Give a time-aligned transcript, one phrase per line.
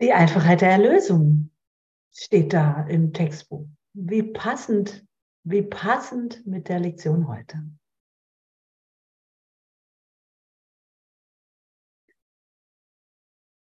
[0.00, 1.50] Die Einfachheit der Erlösung
[2.12, 3.66] steht da im Textbuch.
[3.94, 5.04] Wie passend,
[5.42, 7.64] wie passend mit der Lektion heute.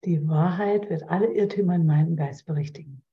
[0.06, 3.04] Die Wahrheit wird alle Irrtümer in meinem Geist berichtigen.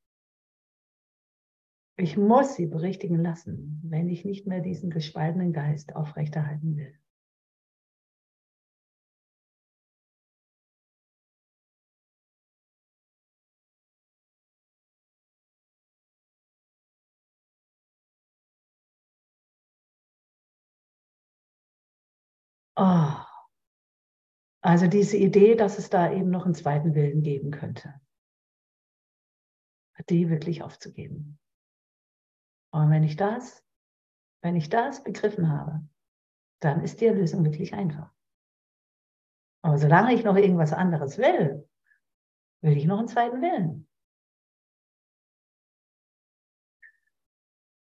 [1.97, 6.97] Ich muss sie berichtigen lassen, wenn ich nicht mehr diesen gespaltenen Geist aufrechterhalten will.
[22.79, 23.11] Oh.
[24.63, 28.01] Also diese Idee, dass es da eben noch einen zweiten Willen geben könnte.
[30.09, 31.41] Die wirklich aufzugeben.
[32.73, 33.65] Und wenn ich das,
[34.43, 35.85] wenn ich das begriffen habe,
[36.61, 38.13] dann ist die Erlösung wirklich einfach.
[39.63, 41.69] Aber solange ich noch irgendwas anderes will,
[42.63, 43.89] will ich noch einen zweiten Willen.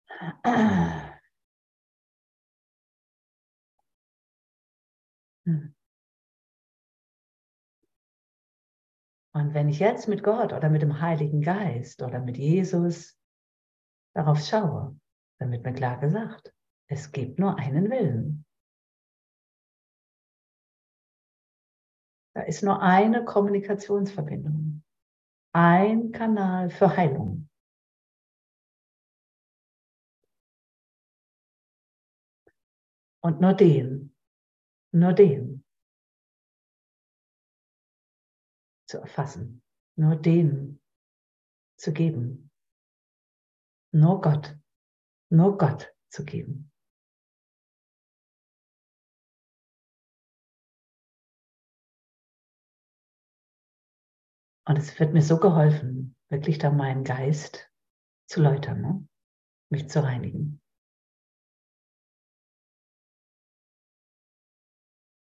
[5.47, 5.71] Und
[9.55, 13.17] wenn ich jetzt mit Gott oder mit dem Heiligen Geist oder mit Jesus
[14.15, 14.99] darauf schaue,
[15.39, 16.53] dann wird mir klar gesagt,
[16.89, 18.45] es gibt nur einen Willen.
[22.35, 24.83] Da ist nur eine Kommunikationsverbindung,
[25.53, 27.49] ein Kanal für Heilung.
[33.23, 34.16] Und nur den
[34.97, 35.63] nur den
[38.89, 39.63] zu erfassen,
[39.97, 40.81] nur den
[41.79, 42.51] zu geben,
[43.93, 44.57] nur Gott,
[45.31, 46.73] nur Gott zu geben.
[54.69, 57.71] Und es wird mir so geholfen, wirklich da meinen Geist
[58.29, 59.09] zu läutern, ne?
[59.69, 60.61] mich zu reinigen.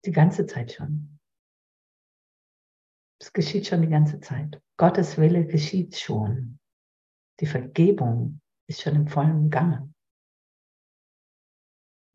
[0.05, 1.19] Die ganze Zeit schon.
[3.19, 4.61] Es geschieht schon die ganze Zeit.
[4.77, 6.59] Gottes Wille geschieht schon.
[7.39, 9.91] Die Vergebung ist schon im vollen Gange.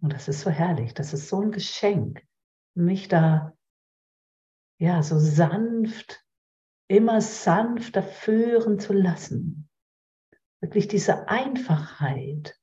[0.01, 0.95] Und das ist so herrlich.
[0.95, 2.25] Das ist so ein Geschenk,
[2.75, 3.57] mich da
[4.79, 6.25] ja so sanft,
[6.89, 9.69] immer sanfter führen zu lassen.
[10.61, 12.59] Wirklich diese Einfachheit,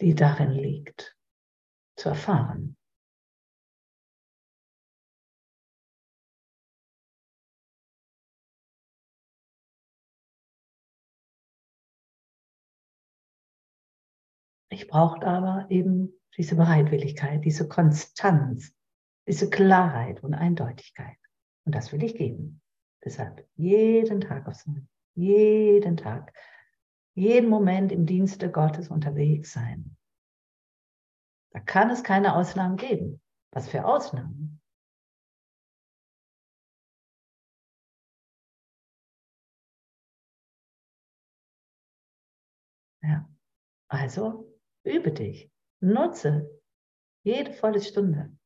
[0.00, 1.16] die darin liegt,
[1.96, 2.76] zu erfahren.
[14.72, 18.72] Ich brauche aber eben diese Bereitwilligkeit, diese Konstanz,
[19.26, 21.16] diese Klarheit und Eindeutigkeit.
[21.64, 22.62] Und das will ich geben.
[23.04, 26.32] Deshalb jeden Tag aufs Neue, jeden Tag,
[27.14, 29.96] jeden Moment im Dienste Gottes unterwegs sein.
[31.52, 33.20] Da kann es keine Ausnahmen geben.
[33.50, 34.60] Was für Ausnahmen?
[43.02, 43.28] Ja,
[43.88, 44.49] also
[44.84, 45.50] Übe dich.
[45.80, 46.50] Nutze
[47.22, 48.36] jede volle Stunde,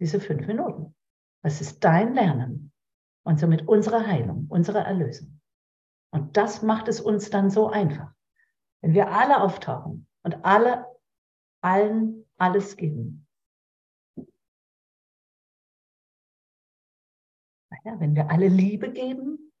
[0.00, 0.94] diese fünf Minuten.
[1.42, 2.72] Das ist dein Lernen
[3.24, 5.40] und somit unsere Heilung, unsere Erlösung.
[6.10, 8.12] Und das macht es uns dann so einfach.
[8.82, 10.86] Wenn wir alle auftauchen und alle
[11.60, 13.26] allen alles geben.
[17.70, 19.52] Naja, wenn wir alle Liebe geben,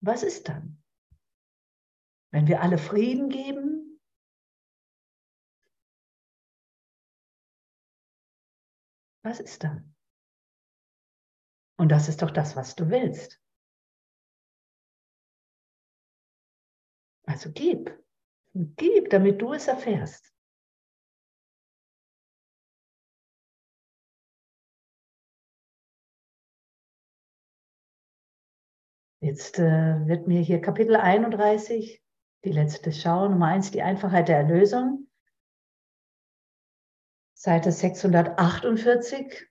[0.00, 0.82] was ist dann?
[2.32, 3.85] Wenn wir alle Frieden geben,
[9.26, 9.92] Was ist dann?
[11.80, 13.42] Und das ist doch das, was du willst.
[17.26, 17.90] Also gib.
[18.54, 20.32] Gib, damit du es erfährst.
[29.20, 32.00] Jetzt äh, wird mir hier Kapitel 31,
[32.44, 35.05] die letzte Schau, Nummer 1, die Einfachheit der Erlösung.
[37.38, 39.46] Seite 648,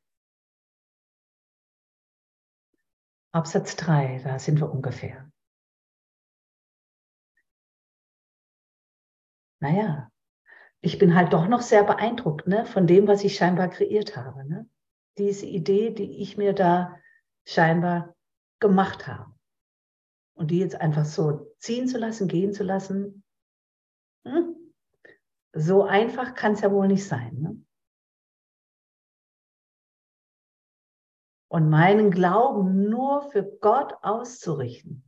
[3.31, 5.31] Absatz 3, da sind wir ungefähr.
[9.59, 10.11] Naja,
[10.81, 14.45] ich bin halt doch noch sehr beeindruckt ne, von dem, was ich scheinbar kreiert habe.
[14.45, 14.67] Ne?
[15.19, 16.99] Diese Idee, die ich mir da
[17.45, 18.15] scheinbar
[18.59, 19.31] gemacht habe.
[20.33, 23.23] Und die jetzt einfach so ziehen zu lassen, gehen zu lassen.
[24.25, 24.73] Hm?
[25.53, 27.35] So einfach kann es ja wohl nicht sein.
[27.35, 27.64] Ne?
[31.47, 35.03] Und meinen Glauben nur für Gott auszurichten.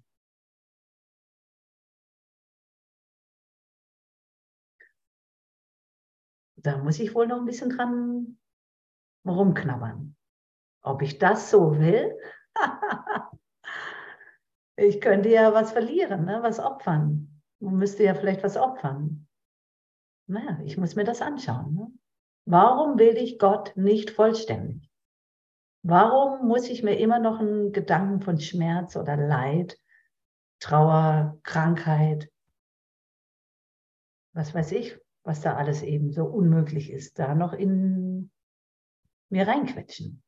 [6.57, 8.38] Da muss ich wohl noch ein bisschen dran
[9.25, 10.16] rumknabbern.
[10.81, 12.18] Ob ich das so will?
[14.75, 16.39] ich könnte ja was verlieren, ne?
[16.42, 17.42] was opfern.
[17.60, 19.28] Man müsste ja vielleicht was opfern.
[20.28, 21.75] Naja, ich muss mir das anschauen.
[21.75, 21.92] Ne?
[22.45, 24.87] Warum will ich Gott nicht vollständig?
[25.89, 29.80] Warum muss ich mir immer noch einen Gedanken von Schmerz oder Leid,
[30.60, 32.30] Trauer, Krankheit,
[34.34, 38.30] was weiß ich, was da alles eben so unmöglich ist, da noch in
[39.30, 40.22] mir reinquetschen?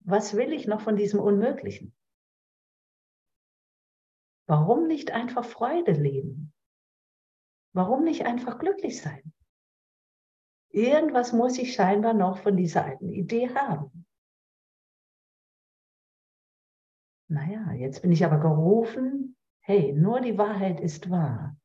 [0.00, 1.94] Was will ich noch von diesem Unmöglichen?
[4.46, 6.52] Warum nicht einfach Freude leben?
[7.72, 9.33] Warum nicht einfach glücklich sein?
[10.74, 14.04] Irgendwas muss ich scheinbar noch von dieser alten Idee haben.
[17.28, 21.56] Naja, jetzt bin ich aber gerufen, hey, nur die Wahrheit ist wahr.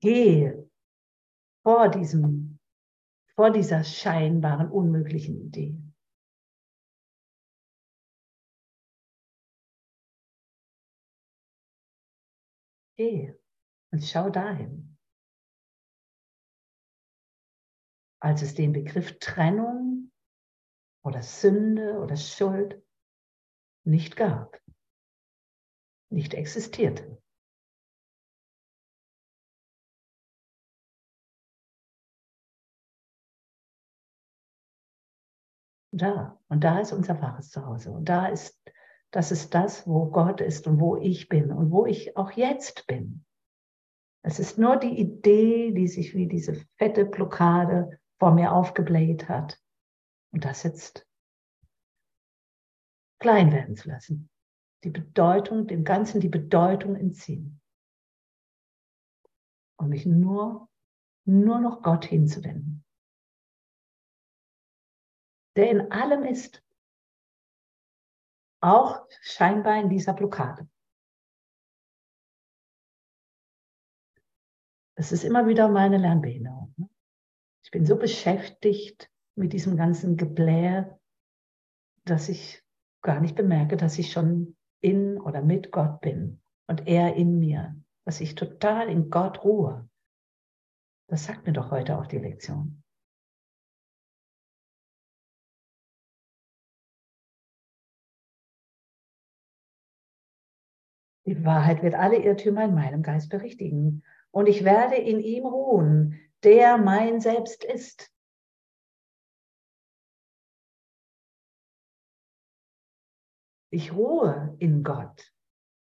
[0.00, 0.70] Gehe
[1.62, 2.58] vor diesem,
[3.34, 5.76] vor dieser scheinbaren unmöglichen Idee.
[12.96, 13.34] Geh
[13.90, 14.91] und schau dahin.
[18.22, 20.12] Als es den Begriff Trennung
[21.04, 22.80] oder Sünde oder Schuld
[23.84, 24.62] nicht gab,
[26.08, 27.20] nicht existierte.
[35.90, 37.90] Da, und da ist unser wahres Zuhause.
[37.90, 38.56] Und da ist
[39.10, 42.86] das ist das, wo Gott ist und wo ich bin und wo ich auch jetzt
[42.86, 43.26] bin.
[44.24, 49.60] Es ist nur die Idee, die sich wie diese fette Blockade vor mir aufgebläht hat.
[50.32, 51.04] Und das jetzt
[53.18, 54.30] klein werden zu lassen.
[54.84, 57.60] Die Bedeutung, dem Ganzen die Bedeutung entziehen.
[59.76, 60.70] Und mich nur,
[61.24, 62.84] nur noch Gott hinzuwenden.
[65.56, 66.62] Der in allem ist
[68.60, 70.68] auch scheinbar in dieser Blockade.
[74.94, 76.61] Es ist immer wieder meine Lernbehinderung.
[77.72, 81.00] Ich bin so beschäftigt mit diesem ganzen Geblär,
[82.04, 82.62] dass ich
[83.00, 87.74] gar nicht bemerke, dass ich schon in oder mit Gott bin und er in mir,
[88.04, 89.88] dass ich total in Gott ruhe.
[91.08, 92.82] Das sagt mir doch heute auch die Lektion.
[101.24, 104.04] Die Wahrheit wird alle Irrtümer in meinem Geist berichtigen.
[104.30, 108.10] Und ich werde in ihm ruhen, der mein Selbst ist.
[113.70, 115.32] Ich ruhe in Gott.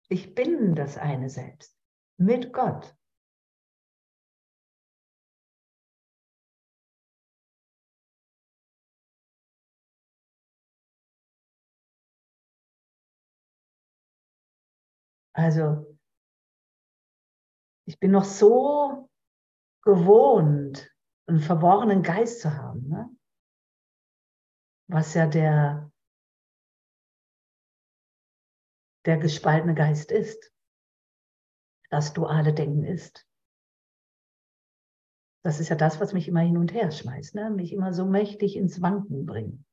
[0.09, 1.77] Ich bin das eine Selbst
[2.19, 2.95] mit Gott.
[15.33, 15.97] Also
[17.87, 19.10] ich bin noch so
[19.83, 20.91] gewohnt,
[21.27, 23.09] einen verworrenen Geist zu haben, ne?
[24.89, 25.91] was ja der,
[29.07, 30.53] der gespaltene Geist ist.
[31.91, 33.27] Das duale Denken ist.
[35.43, 37.51] Das ist ja das, was mich immer hin und her schmeißt, ne?
[37.51, 39.65] mich immer so mächtig ins Wanken bringt.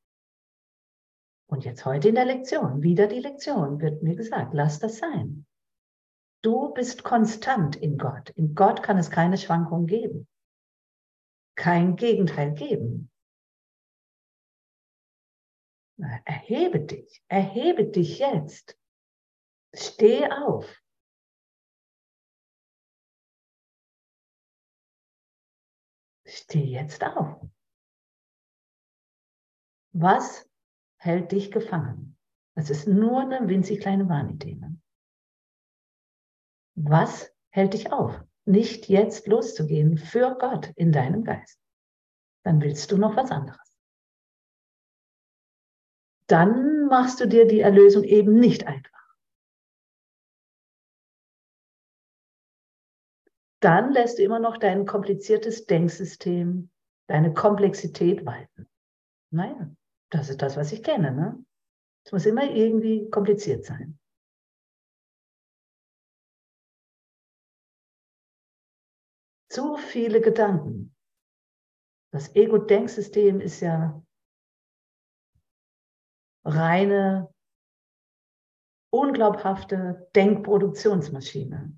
[1.49, 5.46] Und jetzt heute in der Lektion, wieder die Lektion, wird mir gesagt, lass das sein.
[6.47, 8.29] Du bist konstant in Gott.
[8.29, 10.29] In Gott kann es keine Schwankung geben.
[11.57, 13.11] Kein Gegenteil geben.
[16.23, 18.79] Erhebe dich, erhebe dich jetzt.
[19.73, 20.81] Steh auf.
[26.25, 27.45] Steh jetzt auf.
[29.91, 30.49] Was
[30.95, 32.17] hält dich gefangen?
[32.55, 34.61] Das ist nur eine winzig kleine Wahnidee.
[36.79, 41.59] Was hält dich auf, nicht jetzt loszugehen für Gott in deinem Geist?
[42.43, 43.59] Dann willst du noch was anderes.
[46.27, 49.15] Dann machst du dir die Erlösung eben nicht einfach.
[53.59, 56.69] Dann lässt du immer noch dein kompliziertes Denksystem,
[57.07, 58.69] deine Komplexität walten.
[59.31, 59.71] Naja,
[60.11, 61.11] das ist das, was ich kenne.
[61.11, 61.43] Ne?
[62.05, 63.97] Es muss immer irgendwie kompliziert sein.
[69.57, 70.95] Zu viele Gedanken.
[72.13, 74.05] Das Ego-Denksystem ist ja
[76.45, 77.33] reine,
[78.93, 81.75] unglaubhafte Denkproduktionsmaschine.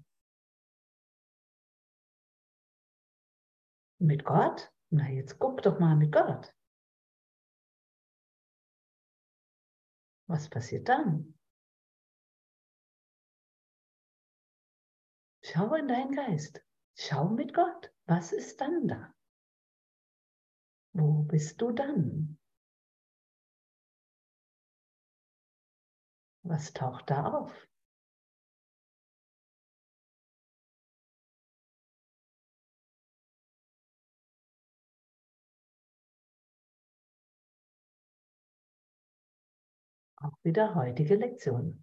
[4.02, 4.74] Mit Gott?
[4.90, 6.54] Na, jetzt guck doch mal mit Gott.
[10.28, 11.40] Was passiert dann?
[15.42, 16.62] Schau in deinen Geist.
[17.02, 17.94] Schau mit Gott.
[18.08, 19.16] Was ist dann da?
[20.92, 22.38] Wo bist du dann?
[26.44, 27.70] Was taucht da auf?
[40.18, 41.82] Auch wieder heutige Lektion.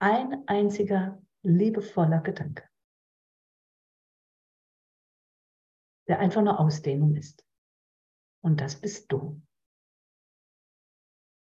[0.00, 2.67] Ein einziger liebevoller Gedanke,
[6.08, 7.44] der einfach nur Ausdehnung ist.
[8.42, 9.40] Und das bist du.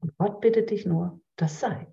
[0.01, 1.93] Und Gott bittet dich nur, das sei.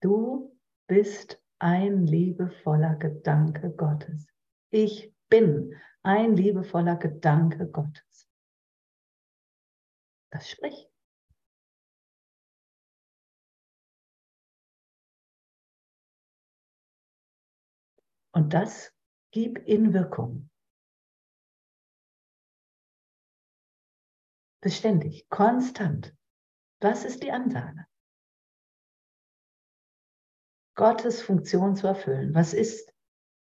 [0.00, 0.56] Du
[0.86, 4.28] bist ein liebevoller Gedanke Gottes.
[4.70, 8.27] Ich bin ein liebevoller Gedanke Gottes.
[10.30, 10.90] Das spricht.
[18.32, 18.92] Und das
[19.32, 20.48] gib in Wirkung.
[24.60, 26.14] Beständig, konstant.
[26.80, 27.86] Das ist die Ansage.
[30.76, 32.34] Gottes Funktion zu erfüllen.
[32.34, 32.92] Was ist,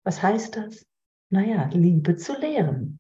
[0.05, 0.87] was heißt das?
[1.31, 2.98] Naja, Liebe zu lehren.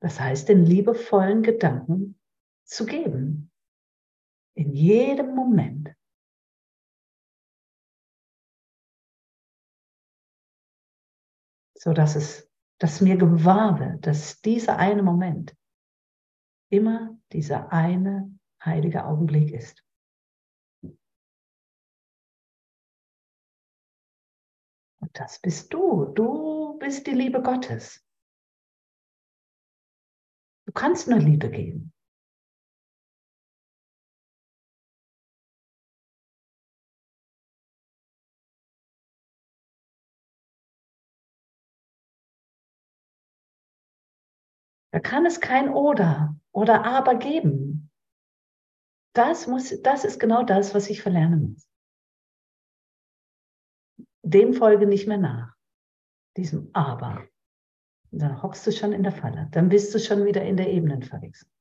[0.00, 2.20] Das heißt, den liebevollen Gedanken
[2.64, 3.50] zu geben.
[4.54, 5.94] In jedem Moment.
[11.74, 15.56] So dass es, dass mir gewahr wird, dass dieser eine Moment
[16.70, 19.84] immer dieser eine heilige Augenblick ist.
[25.00, 26.06] Und das bist du.
[26.06, 28.07] Du bist die Liebe Gottes.
[30.68, 31.94] Du kannst nur Liebe geben.
[44.92, 47.90] Da kann es kein oder oder aber geben.
[49.14, 51.68] Das muss, das ist genau das, was ich verlernen muss
[54.22, 55.54] dem folge nicht mehr nach,
[56.36, 57.26] diesem Aber.
[58.10, 60.70] Und dann hockst du schon in der Falle, dann bist du schon wieder in der
[60.72, 61.52] Ebenenverwechslung.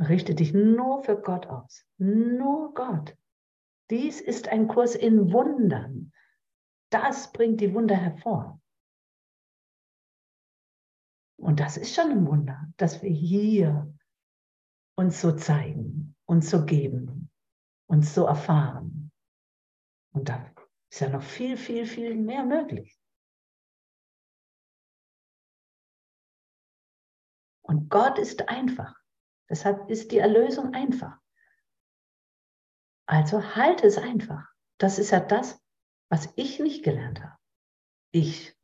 [0.00, 3.16] Richte dich nur für Gott aus, nur Gott.
[3.90, 6.12] Dies ist ein Kurs in Wundern.
[6.90, 8.60] Das bringt die Wunder hervor.
[11.40, 13.92] Und das ist schon ein Wunder, dass wir hier
[14.96, 17.30] uns so zeigen, uns so geben,
[17.86, 19.10] uns so erfahren.
[20.12, 20.52] Und da
[20.90, 22.97] ist ja noch viel, viel, viel mehr möglich.
[27.68, 28.94] Und Gott ist einfach.
[29.48, 31.18] Deshalb ist die Erlösung einfach.
[33.06, 34.48] Also halte es einfach.
[34.78, 35.60] Das ist ja das,
[36.10, 37.36] was ich nicht gelernt habe.
[38.12, 38.56] Ich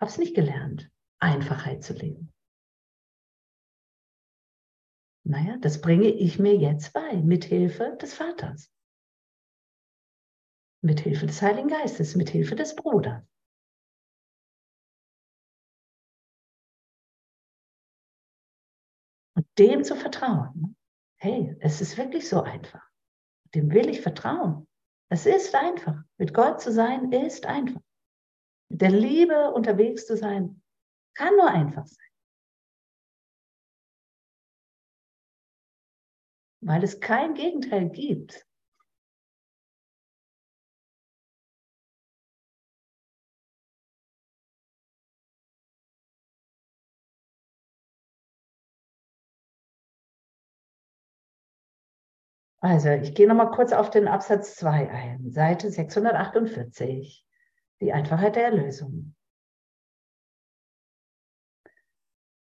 [0.00, 0.90] habe es nicht gelernt,
[1.20, 2.32] Einfachheit zu leben.
[5.24, 8.72] Naja, das bringe ich mir jetzt bei, mit Hilfe des Vaters
[10.82, 13.22] mit Hilfe des Heiligen Geistes, mit Hilfe des Bruders.
[19.58, 20.76] Dem zu vertrauen.
[21.18, 22.82] Hey, es ist wirklich so einfach.
[23.54, 24.66] Dem will ich vertrauen.
[25.08, 26.02] Es ist einfach.
[26.16, 27.80] Mit Gott zu sein ist einfach.
[28.70, 30.62] Mit der Liebe unterwegs zu sein,
[31.14, 31.98] kann nur einfach sein.
[36.64, 38.46] Weil es kein Gegenteil gibt.
[52.62, 57.26] Also, ich gehe nochmal kurz auf den Absatz 2 ein, Seite 648,
[57.80, 59.16] die Einfachheit der Erlösung.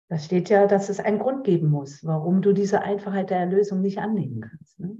[0.08, 3.82] Da steht ja, dass es einen Grund geben muss, warum du diese Einfachheit der Erlösung
[3.82, 4.80] nicht annehmen kannst.
[4.80, 4.98] Ne?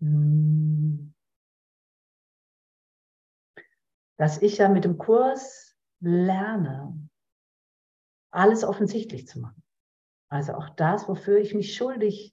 [0.00, 1.12] Hm.
[4.16, 7.06] Dass ich ja mit dem Kurs lerne,
[8.30, 9.62] alles offensichtlich zu machen.
[10.30, 12.31] Also auch das, wofür ich mich schuldig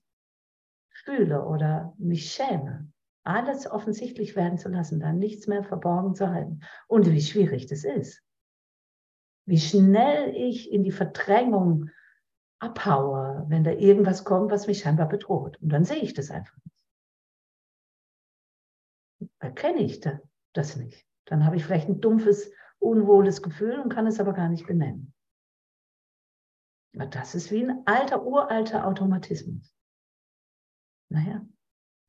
[1.00, 2.92] fühle oder mich schäme,
[3.24, 6.62] alles offensichtlich werden zu lassen, dann nichts mehr verborgen zu halten.
[6.88, 8.24] Und wie schwierig das ist.
[9.46, 11.90] Wie schnell ich in die Verdrängung
[12.60, 15.58] abhaue, wenn da irgendwas kommt, was mich scheinbar bedroht.
[15.62, 16.58] Und dann sehe ich das einfach
[19.20, 19.32] nicht.
[19.40, 20.02] Erkenne ich
[20.54, 21.06] das nicht.
[21.26, 25.14] Dann habe ich vielleicht ein dumpfes, unwohles Gefühl und kann es aber gar nicht benennen.
[26.94, 29.74] Das ist wie ein alter, uralter Automatismus.
[31.12, 31.44] Naja,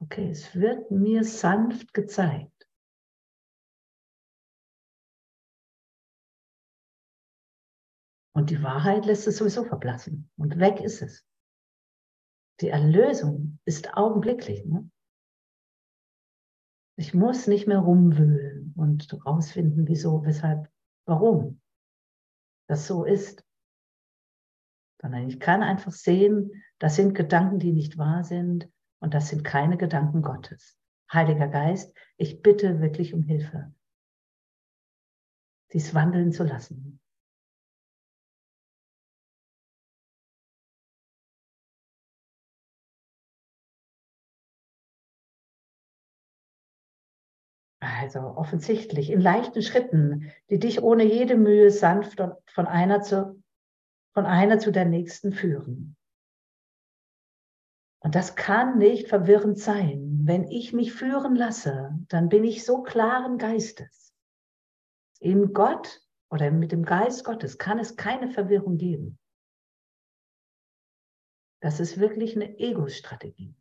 [0.01, 2.69] okay, es wird mir sanft gezeigt.
[8.33, 10.31] Und die Wahrheit lässt es sowieso verblassen.
[10.37, 11.27] Und weg ist es.
[12.61, 14.65] Die Erlösung ist augenblicklich.
[14.67, 14.91] Ne?
[16.97, 20.71] Ich muss nicht mehr rumwühlen und rausfinden, wieso, weshalb,
[21.07, 21.61] warum
[22.69, 23.45] das so ist.
[25.01, 29.45] Sondern ich kann einfach sehen, das sind Gedanken, die nicht wahr sind und das sind
[29.45, 30.79] keine Gedanken Gottes.
[31.13, 33.75] Heiliger Geist, ich bitte wirklich um Hilfe,
[35.73, 37.01] dies wandeln zu lassen.
[47.83, 53.43] Also offensichtlich in leichten Schritten, die dich ohne jede Mühe sanft von einer zu,
[54.13, 55.97] von einer zu der nächsten führen.
[58.03, 60.21] Und das kann nicht verwirrend sein.
[60.25, 64.15] Wenn ich mich führen lasse, dann bin ich so klaren Geistes.
[65.21, 69.19] In Gott oder mit dem Geist Gottes kann es keine Verwirrung geben.
[71.61, 73.55] Das ist wirklich eine Ego-Strategie.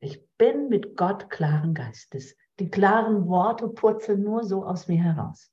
[0.00, 2.36] Ich bin mit Gott klaren Geistes.
[2.58, 5.50] Die klaren Worte purzeln nur so aus mir heraus.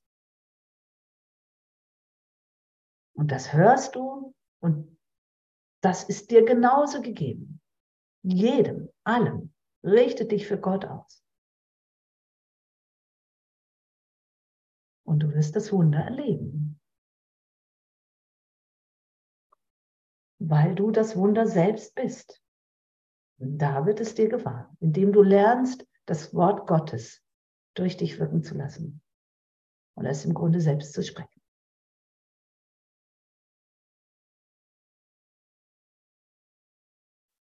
[3.14, 4.95] Und das hörst du und
[5.86, 7.62] das ist dir genauso gegeben.
[8.24, 9.54] Jedem, allem.
[9.84, 11.24] Richte dich für Gott aus.
[15.04, 16.80] Und du wirst das Wunder erleben.
[20.40, 22.42] Weil du das Wunder selbst bist.
[23.38, 27.22] Da wird es dir gewahr, indem du lernst, das Wort Gottes
[27.74, 29.02] durch dich wirken zu lassen
[29.94, 31.35] und es im Grunde selbst zu sprechen.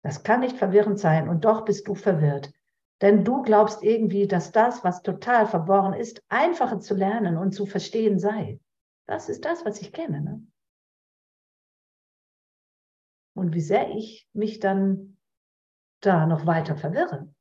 [0.10, 2.52] Das kann nicht verwirrend sein und doch bist du verwirrt.
[3.00, 7.67] Denn du glaubst irgendwie, dass das, was total verborgen ist, einfacher zu lernen und zu
[7.67, 8.60] verstehen sei.
[9.06, 10.22] Das ist das, was ich kenne.
[10.22, 10.48] Ne?
[13.36, 15.19] Und wie sehr ich mich dann
[16.02, 17.36] da noch weiter verwirren.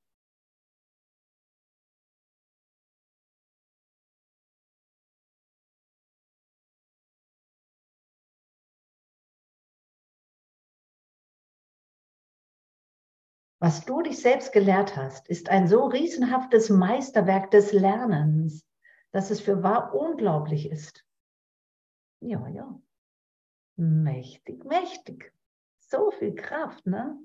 [13.60, 18.64] Was du dich selbst gelehrt hast, ist ein so riesenhaftes Meisterwerk des Lernens,
[19.10, 21.04] dass es für wahr unglaublich ist.
[22.20, 22.80] Ja, ja.
[23.76, 25.32] Mächtig, mächtig.
[25.80, 27.18] So viel Kraft, ne?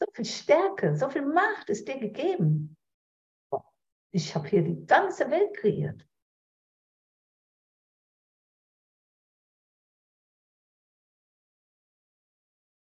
[0.00, 2.76] So viel Stärke, so viel Macht ist dir gegeben.
[4.10, 6.04] Ich habe hier die ganze Welt kreiert.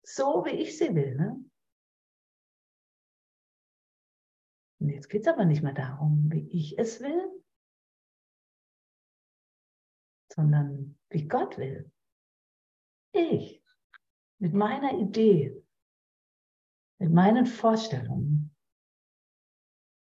[0.02, 1.14] So wie ich sie will.
[1.16, 1.44] Ne?
[4.87, 7.42] Und jetzt geht es aber nicht mehr darum, wie ich es will,
[10.33, 11.90] sondern wie Gott will.
[13.11, 13.61] Ich
[14.38, 15.61] mit meiner Idee,
[17.01, 18.55] mit meinen Vorstellungen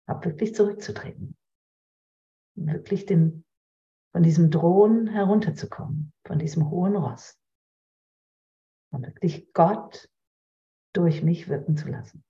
[0.09, 1.37] habe wirklich zurückzutreten.
[2.55, 3.45] Wirklich den,
[4.11, 7.39] von diesem Drohen herunterzukommen, von diesem hohen Ross.
[8.91, 10.09] Und wirklich Gott
[10.91, 12.25] durch mich wirken zu lassen.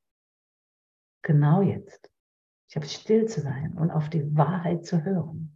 [1.23, 2.14] Genau jetzt.
[2.67, 5.55] Ich habe still zu sein und auf die Wahrheit zu hören.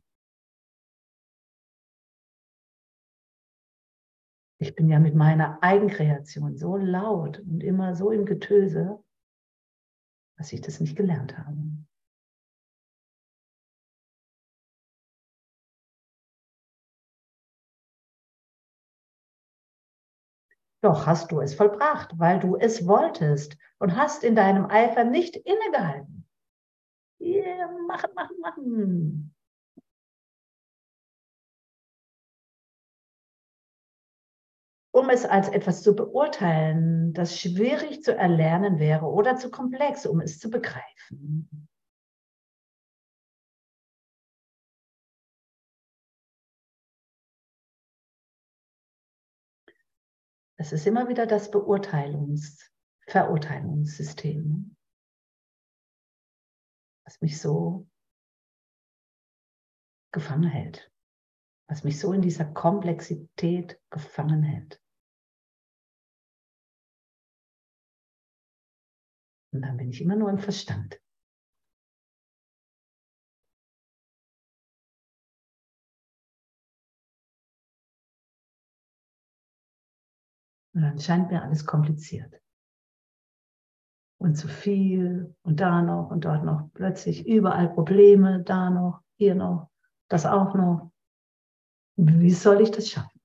[4.62, 9.02] Ich bin ja mit meiner Eigenkreation so laut und immer so im Getöse,
[10.38, 11.56] dass ich das nicht gelernt habe.
[20.82, 25.36] Doch hast du es vollbracht, weil du es wolltest und hast in deinem Eifer nicht
[25.36, 26.19] innegehalten.
[27.20, 29.34] Yeah, machen, machen, machen.
[34.92, 40.20] um es als etwas zu beurteilen, das schwierig zu erlernen wäre oder zu komplex, um
[40.20, 41.68] es zu begreifen.
[50.58, 52.70] Es ist immer wieder das Beurteilungs-,
[53.08, 54.76] Verurteilungssystem,
[57.10, 57.90] was mich so
[60.14, 60.92] gefangen hält,
[61.68, 64.80] was mich so in dieser Komplexität gefangen hält.
[69.52, 71.02] Und dann bin ich immer nur im Verstand.
[80.76, 82.40] Und dann scheint mir alles kompliziert.
[84.22, 86.70] Und zu viel und da noch und dort noch.
[86.74, 89.70] Plötzlich überall Probleme, da noch, hier noch,
[90.10, 90.92] das auch noch.
[91.96, 93.20] Wie soll ich das schaffen?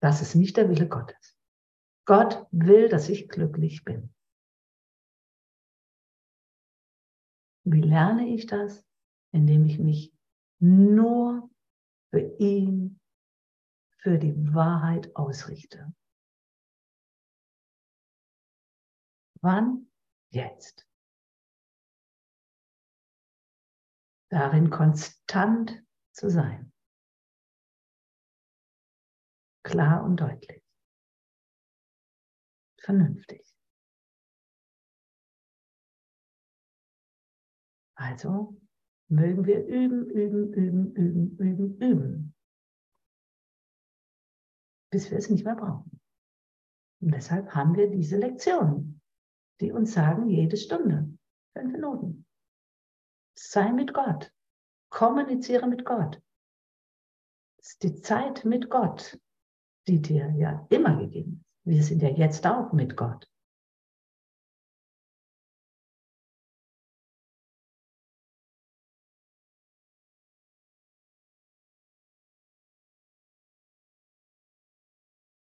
[0.00, 1.34] Das ist nicht der Wille Gottes.
[2.04, 4.14] Gott will, dass ich glücklich bin.
[7.66, 8.84] Wie lerne ich das?
[9.32, 10.13] Indem ich mich
[10.64, 11.50] nur
[12.10, 12.98] für ihn,
[13.98, 15.94] für die Wahrheit ausrichte.
[19.42, 19.90] Wann?
[20.30, 20.86] Jetzt.
[24.30, 26.72] Darin konstant zu sein.
[29.62, 30.62] Klar und deutlich.
[32.80, 33.54] Vernünftig.
[37.96, 38.60] Also
[39.14, 42.34] mögen wir üben, üben, üben, üben, üben, üben,
[44.90, 46.00] bis wir es nicht mehr brauchen.
[47.00, 49.00] Und deshalb haben wir diese Lektionen,
[49.60, 51.16] die uns sagen, jede Stunde,
[51.56, 52.26] fünf Minuten.
[53.38, 54.32] Sei mit Gott,
[54.90, 56.20] kommuniziere mit Gott.
[57.58, 59.18] Es ist die Zeit mit Gott,
[59.86, 61.44] die dir ja immer gegeben ist.
[61.66, 63.26] Wir sind ja jetzt auch mit Gott.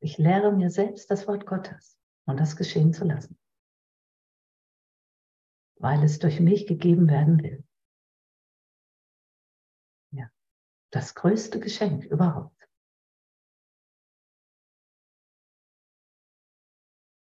[0.04, 3.40] Ich lehre mir selbst das Wort Gottes und das geschehen zu lassen,
[5.76, 7.64] weil es durch mich gegeben werden will.
[10.12, 10.32] Ja,
[10.90, 12.68] das größte Geschenk überhaupt.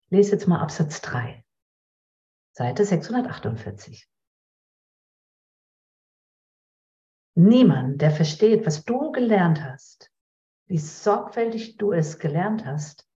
[0.05, 1.43] Ich lese jetzt mal Absatz 3,
[2.51, 4.07] Seite 648.
[7.35, 10.11] Niemand, der versteht, was du gelernt hast,
[10.69, 13.09] wie sorgfältig du es gelernt hast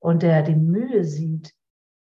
[0.00, 1.54] und der die Mühe sieht,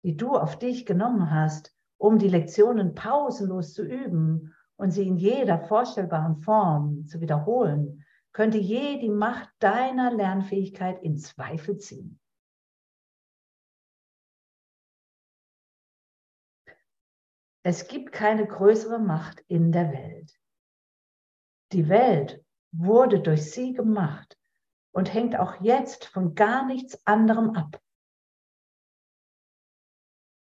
[0.04, 5.18] die du auf dich genommen hast, um die Lektionen pausenlos zu üben und sie in
[5.18, 12.20] jeder vorstellbaren Form zu wiederholen, könnte je die Macht deiner Lernfähigkeit in Zweifel ziehen.
[17.64, 20.32] Es gibt keine größere Macht in der Welt.
[21.74, 24.37] Die Welt wurde durch sie gemacht
[24.98, 27.80] und hängt auch jetzt von gar nichts anderem ab.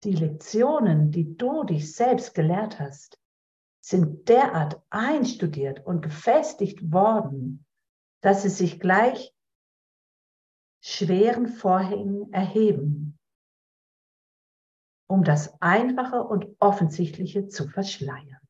[0.06, 3.20] Die Lektionen, die du dich selbst gelehrt hast,
[3.82, 7.66] sind derart einstudiert und gefestigt worden,
[8.22, 9.36] dass sie sich gleich
[10.82, 13.20] schweren Vorhängen erheben,
[15.10, 18.45] um das Einfache und Offensichtliche zu verschleiern.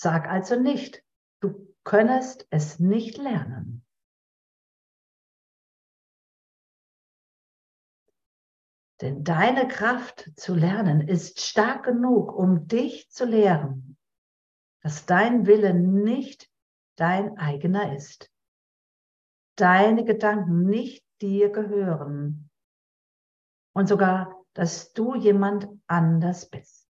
[0.00, 1.02] Sag also nicht,
[1.40, 3.84] du könntest es nicht lernen.
[9.00, 13.96] Denn deine Kraft zu lernen ist stark genug, um dich zu lehren,
[14.84, 16.48] dass dein Wille nicht
[16.94, 18.30] dein eigener ist.
[19.56, 22.50] Deine Gedanken nicht dir gehören
[23.74, 26.87] und sogar, dass du jemand anders bist.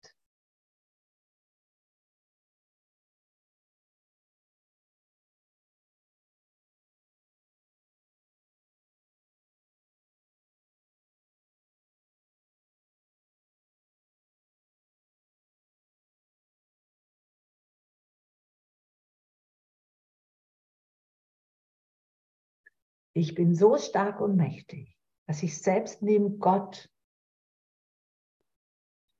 [23.18, 26.88] Ich bin so stark und mächtig, dass ich selbst neben Gott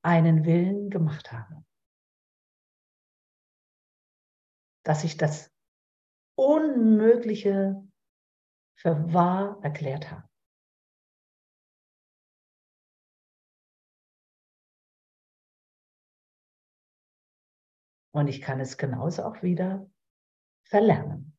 [0.03, 1.65] einen Willen gemacht habe.
[4.85, 5.53] Dass ich das
[6.37, 7.85] Unmögliche
[8.77, 10.29] für wahr erklärt habe.
[18.13, 19.91] Und ich kann es genauso auch wieder
[20.63, 21.38] verlernen.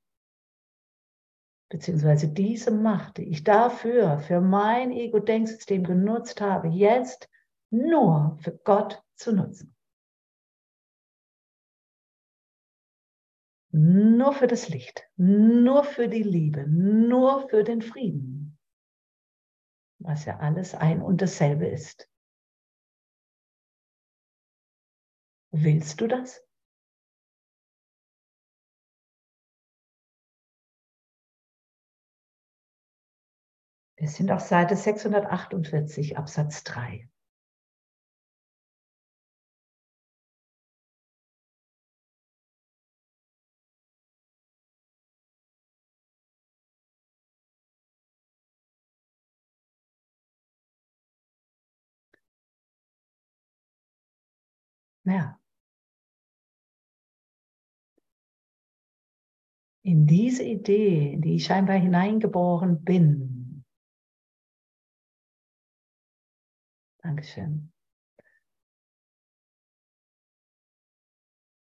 [1.69, 7.29] Beziehungsweise diese Macht, die ich dafür, für mein Ego-Denksystem genutzt habe, jetzt
[7.69, 9.75] nur für Gott zu nutzen.
[13.71, 18.58] Nur für das Licht, nur für die Liebe, nur für den Frieden,
[19.99, 22.10] was ja alles ein und dasselbe ist.
[25.51, 26.43] Willst du das?
[33.99, 37.09] Wir sind auf Seite 648, Absatz 3.
[55.03, 55.38] Ja.
[59.83, 63.38] In diese Idee, in die ich scheinbar hineingeboren bin,
[67.10, 67.74] Dankeschön.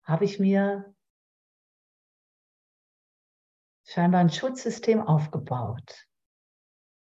[0.05, 0.95] Habe ich mir
[3.85, 6.07] scheinbar ein Schutzsystem aufgebaut,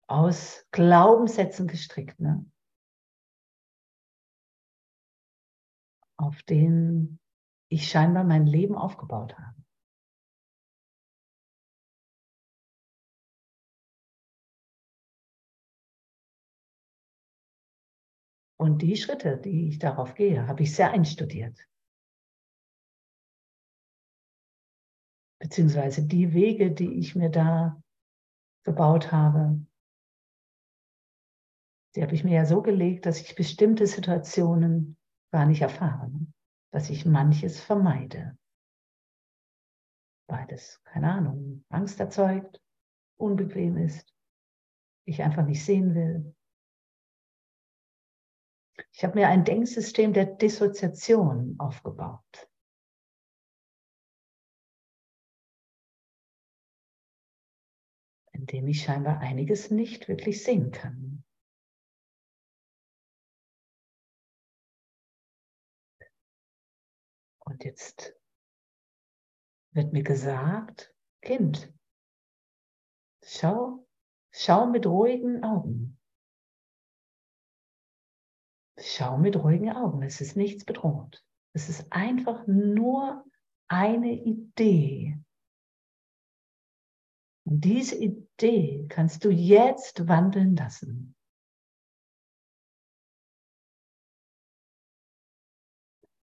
[0.07, 2.45] aus Glaubenssätzen gestrickt, ne?
[6.19, 7.19] auf denen
[7.71, 9.66] ich scheinbar mein Leben aufgebaut habe.
[18.59, 21.67] Und die Schritte, die ich darauf gehe, habe ich sehr einstudiert.
[25.39, 27.81] Beziehungsweise die Wege, die ich mir da
[28.65, 29.61] gebaut habe,
[31.95, 34.97] die habe ich mir ja so gelegt, dass ich bestimmte Situationen
[35.33, 36.11] gar nicht erfahre,
[36.73, 38.39] dass ich manches vermeide.
[40.29, 42.61] Beides, keine Ahnung, Angst erzeugt,
[43.19, 44.13] unbequem ist,
[45.07, 46.36] ich einfach nicht sehen will,
[48.93, 52.49] ich habe mir ein Denksystem der Dissoziation aufgebaut.
[58.37, 61.25] in dem ich scheinbar einiges nicht wirklich sehen kann.
[67.41, 68.15] Und jetzt
[69.73, 71.73] wird mir gesagt, Kind,
[73.25, 73.87] schau,
[74.31, 75.96] schau mit ruhigen Augen.
[78.79, 81.25] Schau mit ruhigen Augen, es ist nichts bedroht.
[81.55, 83.25] Es ist einfach nur
[83.69, 85.19] eine Idee.
[87.47, 91.15] Und diese Idee kannst du jetzt wandeln lassen.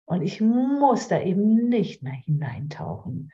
[0.06, 3.32] Und ich muss da eben nicht mehr hineintauchen,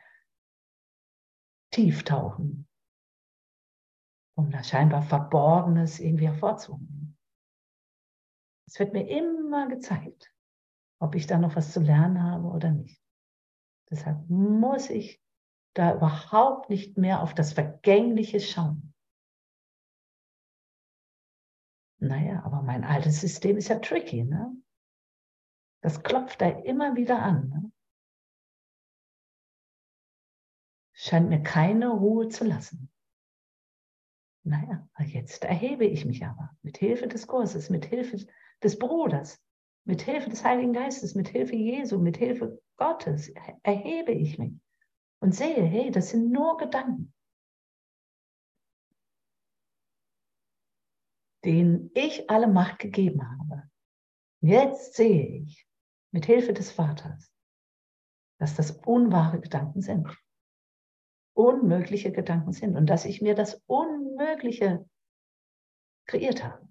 [1.72, 2.68] tief tauchen,
[4.38, 7.19] um das scheinbar Verborgenes irgendwie hervorzuholen.
[8.70, 10.32] Es wird mir immer gezeigt,
[11.00, 13.02] ob ich da noch was zu lernen habe oder nicht.
[13.90, 15.20] Deshalb muss ich
[15.74, 18.94] da überhaupt nicht mehr auf das Vergängliche schauen.
[21.98, 24.56] Naja, aber mein altes System ist ja tricky, ne?
[25.82, 27.50] Das klopft da immer wieder an.
[27.50, 27.72] Ne?
[30.94, 32.92] Scheint mir keine Ruhe zu lassen.
[34.44, 38.28] Naja, jetzt erhebe ich mich aber mit Hilfe des Kurses, mit Hilfe
[38.64, 39.42] des Bruders,
[39.86, 43.30] mit Hilfe des Heiligen Geistes, mit Hilfe Jesu, mit Hilfe Gottes
[43.64, 44.54] erhebe ich mich
[45.22, 47.14] und sehe, hey, das sind nur Gedanken,
[51.44, 53.70] denen ich alle Macht gegeben habe.
[54.42, 55.68] Jetzt sehe ich
[56.12, 57.34] mit Hilfe des Vaters,
[58.40, 60.08] dass das unwahre Gedanken sind,
[61.34, 64.88] unmögliche Gedanken sind und dass ich mir das Unmögliche
[66.06, 66.69] kreiert habe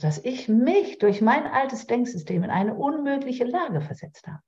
[0.00, 4.42] dass ich mich durch mein altes Denksystem in eine unmögliche Lage versetzt habe,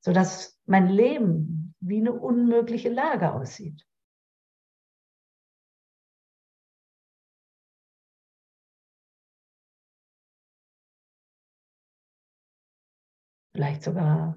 [0.00, 3.84] sodass mein Leben wie eine unmögliche Lage aussieht.
[13.54, 14.36] Vielleicht sogar,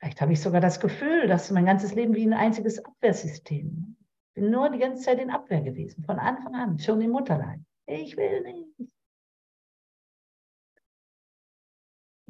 [0.00, 3.96] vielleicht habe ich sogar das Gefühl, dass mein ganzes Leben wie ein einziges Abwehrsystem.
[4.28, 7.60] Ich bin nur die ganze Zeit in Abwehr gewesen, von Anfang an, schon im Mutterleib.
[7.86, 8.92] Ich will nicht.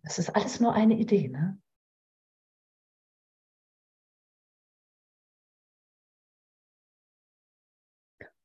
[0.02, 1.60] Das ist alles nur eine Idee, ne?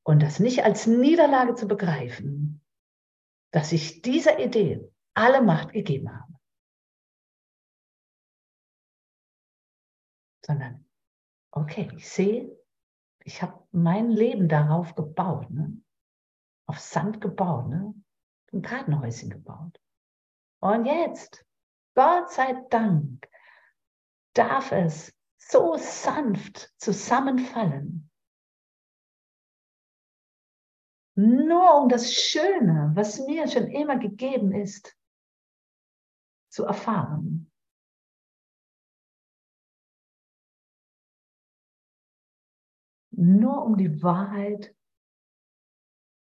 [0.04, 2.66] Und das nicht als Niederlage zu begreifen,
[3.52, 6.34] dass ich dieser Idee alle Macht gegeben habe,
[10.44, 10.90] sondern
[11.52, 12.58] okay, ich sehe,
[13.24, 15.80] ich habe mein Leben darauf gebaut, ne?
[16.66, 17.94] Auf Sand gebaut, ne?
[18.54, 19.80] ein Kartenhäuschen gebaut.
[20.60, 21.46] Und jetzt,
[21.96, 23.28] Gott sei Dank,
[24.34, 28.10] darf es so sanft zusammenfallen.
[31.16, 34.96] Nur um das Schöne, was mir schon immer gegeben ist,
[36.50, 37.52] zu erfahren.
[43.12, 44.76] Nur um die Wahrheit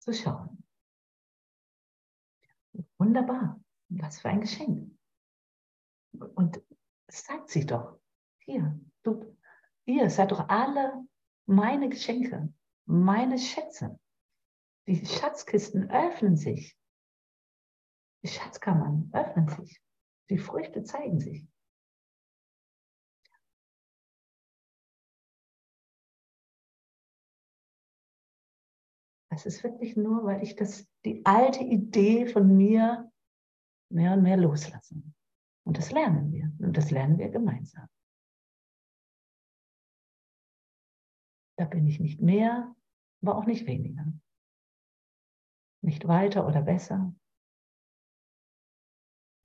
[0.08, 0.63] zu schauen.
[2.98, 3.62] Wunderbar.
[3.89, 4.98] Was für ein Geschenk.
[6.36, 6.62] Und
[7.08, 8.00] es zeigt sich doch.
[8.39, 9.38] Hier, du,
[9.86, 11.06] ihr seid doch alle
[11.46, 12.54] meine Geschenke,
[12.86, 14.00] meine Schätze.
[14.88, 16.78] Die Schatzkisten öffnen sich.
[18.24, 19.82] Die Schatzkammern öffnen sich.
[20.30, 21.46] Die Früchte zeigen sich.
[29.38, 33.12] Das ist wirklich nur, weil ich das, die alte Idee von mir
[33.93, 34.95] mehr und mehr loslasse.
[35.63, 36.52] Und das lernen wir.
[36.58, 37.88] Und das lernen wir gemeinsam.
[41.56, 42.76] Da bin ich nicht mehr,
[43.21, 44.12] aber auch nicht weniger.
[45.84, 47.13] Nicht weiter oder besser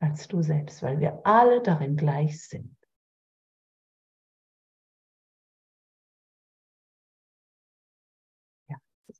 [0.01, 2.82] als du selbst, weil wir alle darin gleich sind.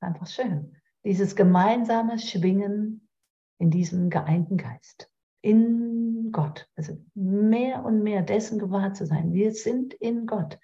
[0.03, 0.75] Einfach schön.
[1.03, 3.09] Dieses gemeinsame Schwingen
[3.59, 5.09] in diesem geeinten Geist,
[5.41, 6.69] in Gott.
[6.75, 9.33] Also mehr und mehr dessen gewahr zu sein.
[9.33, 10.59] Wir sind in Gott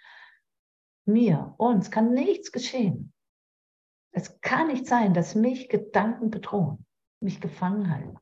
[1.09, 3.13] mir, uns kann nichts geschehen.
[4.11, 6.85] Es kann nicht sein, dass mich Gedanken bedrohen,
[7.19, 8.17] mich gefangen halten.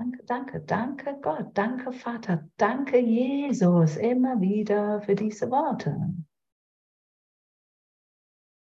[0.00, 6.14] Danke, danke, danke Gott, danke Vater, danke Jesus immer wieder für diese Worte.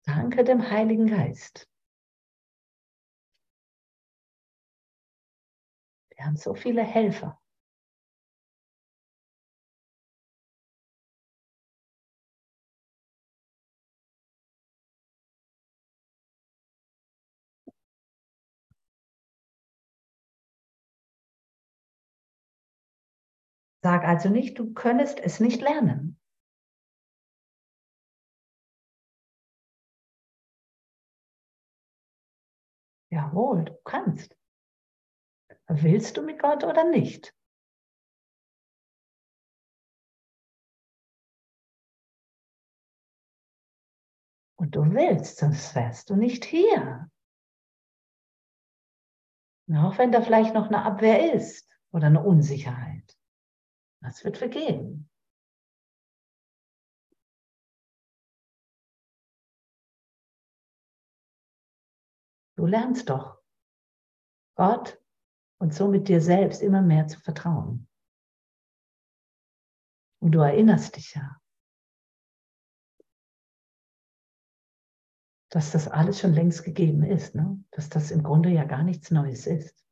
[0.06, 1.68] Danke dem Heiligen Geist.
[6.08, 7.38] Wir haben so viele Helfer.
[23.86, 26.18] Sag also nicht, du könntest es nicht lernen.
[33.12, 34.36] Jawohl, du kannst.
[35.68, 37.32] Willst du mit Gott oder nicht?
[44.56, 47.08] Und du willst, sonst wärst du nicht hier.
[49.70, 53.15] Auch wenn da vielleicht noch eine Abwehr ist oder eine Unsicherheit.
[54.06, 55.10] Das wird vergehen.
[62.56, 63.42] Du lernst doch
[64.54, 65.02] Gott
[65.60, 67.88] und somit dir selbst immer mehr zu vertrauen.
[70.20, 71.40] Und du erinnerst dich ja,
[75.50, 77.62] dass das alles schon längst gegeben ist, ne?
[77.72, 79.84] dass das im Grunde ja gar nichts Neues ist.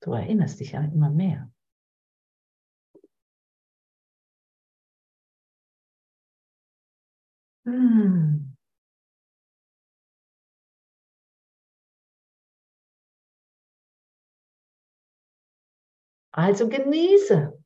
[0.00, 1.52] Du erinnerst dich ja immer mehr.
[7.66, 8.56] Hm.
[16.34, 17.58] Also genieße.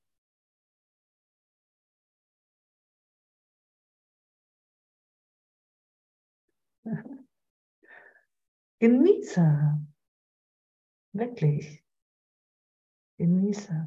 [8.81, 9.45] Genieße.
[11.15, 11.83] Wirklich.
[13.21, 13.87] Genieße.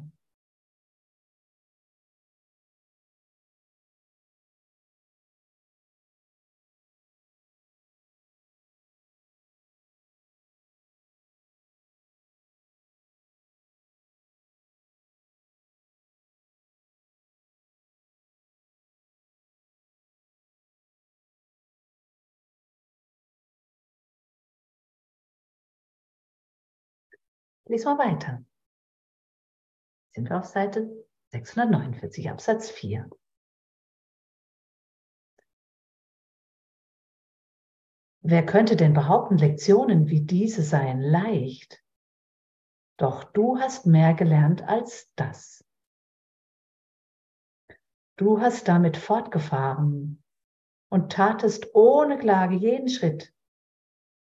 [27.66, 28.44] Lies mal weiter.
[30.14, 33.08] Sind wir auf Seite 649, Absatz 4.
[38.20, 41.82] Wer könnte denn behaupten, Lektionen wie diese seien leicht?
[42.96, 45.64] Doch du hast mehr gelernt als das.
[48.16, 50.22] Du hast damit fortgefahren
[50.90, 53.34] und tatest ohne Klage jeden Schritt,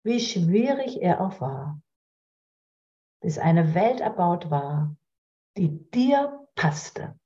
[0.03, 1.81] wie schwierig er auch war,
[3.21, 4.97] bis eine Welt erbaut war,
[5.57, 7.19] die dir passte.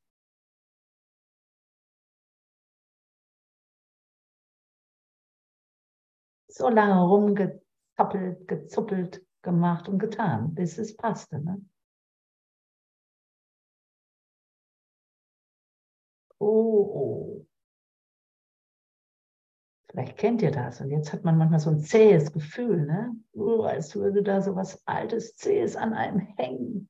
[6.49, 11.41] So lange rumgezappelt, gezuppelt, gemacht und getan, bis es passte.
[11.41, 11.65] Ne?
[16.39, 16.47] Oh,
[16.95, 17.47] oh.
[19.93, 20.81] Vielleicht kennt ihr das.
[20.81, 23.15] Und jetzt hat man manchmal so ein zähes Gefühl, ne?
[23.35, 26.89] Oh, als würde da so was Altes, Zähes an einem hängen.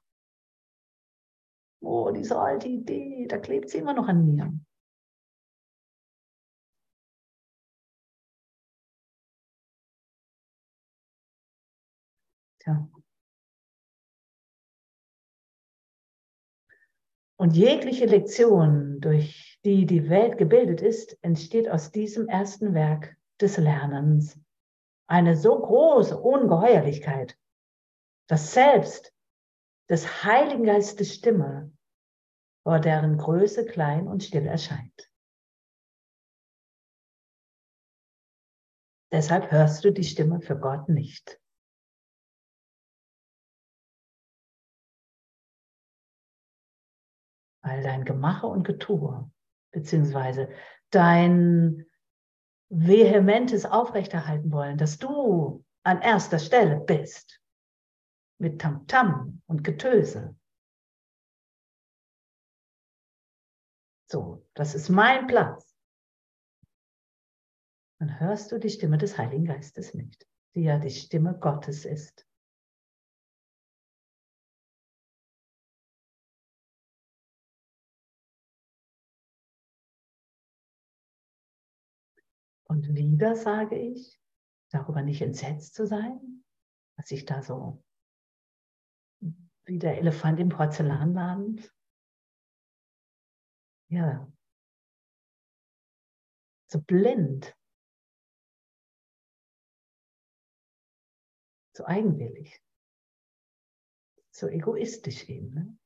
[1.80, 4.52] Oh, diese alte Idee, da klebt sie immer noch an mir.
[12.60, 13.01] Tja.
[17.42, 23.56] Und jegliche Lektion, durch die die Welt gebildet ist, entsteht aus diesem ersten Werk des
[23.56, 24.38] Lernens.
[25.08, 27.36] Eine so große Ungeheuerlichkeit,
[28.28, 29.12] dass selbst
[29.90, 31.72] des Heiligen Geistes Stimme
[32.62, 35.10] vor deren Größe klein und still erscheint.
[39.10, 41.41] Deshalb hörst du die Stimme für Gott nicht.
[47.72, 49.30] Weil dein Gemache und Getue,
[49.70, 50.50] beziehungsweise
[50.90, 51.86] dein
[52.68, 57.40] vehementes Aufrechterhalten wollen, dass du an erster Stelle bist,
[58.38, 60.36] mit Tamtam -Tam und Getöse.
[64.10, 65.74] So, das ist mein Platz.
[67.98, 72.26] Dann hörst du die Stimme des Heiligen Geistes nicht, die ja die Stimme Gottes ist.
[82.72, 84.18] Und wieder sage ich,
[84.70, 86.42] darüber nicht entsetzt zu sein,
[86.96, 87.84] dass ich da so
[89.64, 91.62] wie der Elefant im Porzellanladen,
[93.90, 94.26] ja,
[96.70, 97.54] so blind,
[101.76, 102.58] so eigenwillig,
[104.30, 105.78] so egoistisch eben, ne?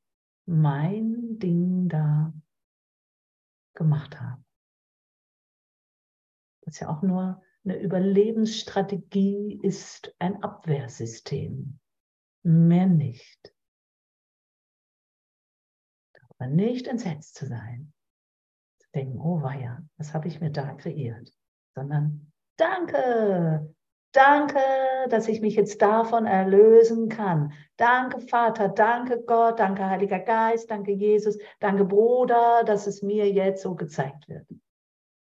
[0.47, 2.33] mein Ding da
[3.75, 4.46] gemacht habe
[6.67, 11.79] was ja auch nur eine Überlebensstrategie ist, ein Abwehrsystem.
[12.43, 13.55] Mehr nicht.
[16.39, 17.93] Aber nicht entsetzt zu sein.
[18.79, 21.33] Zu denken, oh weia, was habe ich mir da kreiert?
[21.75, 23.75] Sondern danke,
[24.13, 24.61] danke,
[25.09, 27.53] dass ich mich jetzt davon erlösen kann.
[27.77, 33.63] Danke Vater, danke Gott, danke Heiliger Geist, danke Jesus, danke Bruder, dass es mir jetzt
[33.63, 34.47] so gezeigt wird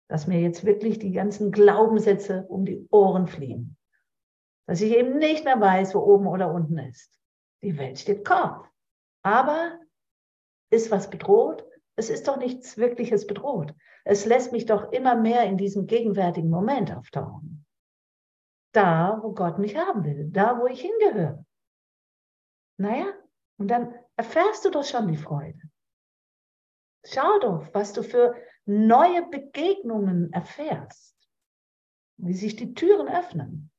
[0.09, 3.77] dass mir jetzt wirklich die ganzen Glaubenssätze um die Ohren fliegen.
[4.67, 7.19] Dass ich eben nicht mehr weiß, wo oben oder unten ist.
[7.63, 8.67] Die Welt steht Kopf.
[9.23, 9.79] Aber
[10.71, 11.65] ist was bedroht?
[11.97, 13.75] Es ist doch nichts Wirkliches bedroht.
[14.05, 17.65] Es lässt mich doch immer mehr in diesem gegenwärtigen Moment auftauchen.
[18.73, 21.45] Da, wo Gott mich haben will, da, wo ich hingehöre.
[22.77, 23.07] Naja,
[23.57, 25.61] und dann erfährst du doch schon die Freude.
[27.05, 28.35] Schau doch, was du für
[28.67, 31.17] neue Begegnungen erfährst,
[32.17, 33.71] wie sich die Türen öffnen.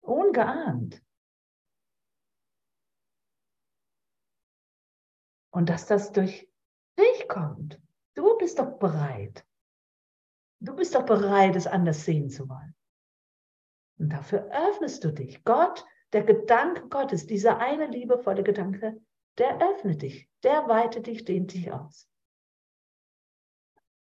[0.00, 1.02] Ungeahnt.
[5.50, 6.48] Und dass das durch
[6.98, 7.80] dich kommt.
[8.14, 9.44] Du bist doch bereit.
[10.60, 12.74] Du bist doch bereit, es anders sehen zu wollen.
[13.98, 15.42] Und dafür öffnest du dich.
[15.44, 19.00] Gott, der Gedanke Gottes, dieser eine liebevolle Gedanke,
[19.38, 22.08] der öffnet dich, der weitet dich, dehnt dich aus.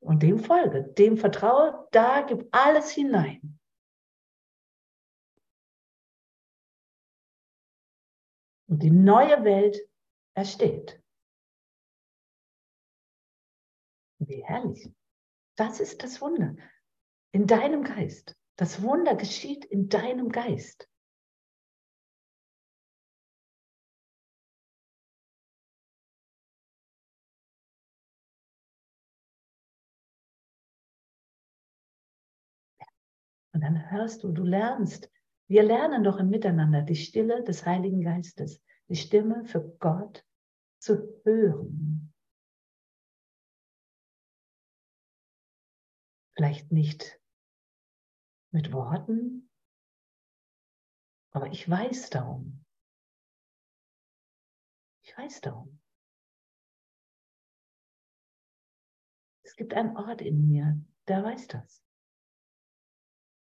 [0.04, 3.58] Und dem folge, dem vertraue, da gib alles hinein.
[8.68, 9.80] Und die neue Welt
[10.36, 11.02] ersteht.
[14.18, 14.90] Wie herrlich.
[15.56, 16.54] Das ist das Wunder.
[17.32, 18.36] In deinem Geist.
[18.56, 20.86] Das Wunder geschieht in deinem Geist.
[33.54, 35.10] Und dann hörst du, du lernst.
[35.46, 40.26] Wir lernen doch im Miteinander die Stille des Heiligen Geistes, die Stimme für Gott
[40.80, 42.12] zu hören.
[46.34, 47.20] Vielleicht nicht
[48.50, 49.48] mit Worten,
[51.30, 52.64] aber ich weiß darum.
[55.02, 55.80] Ich weiß darum.
[59.44, 61.83] Es gibt einen Ort in mir, der weiß das.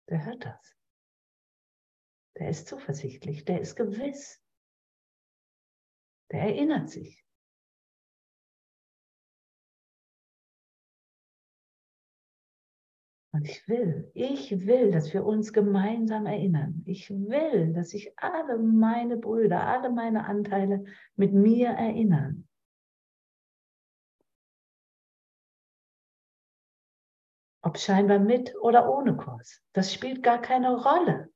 [0.10, 0.76] Der hört das.
[2.38, 4.42] Der ist zuversichtlich, der ist gewiss.
[6.32, 7.24] Der erinnert sich.
[13.32, 16.84] Und ich will, ich will, dass wir uns gemeinsam erinnern.
[16.86, 20.84] Ich will, dass sich alle meine Brüder, alle meine Anteile
[21.16, 22.49] mit mir erinnern.
[27.70, 29.62] Ob scheinbar mit oder ohne Kurs.
[29.74, 31.30] Das spielt gar keine Rolle.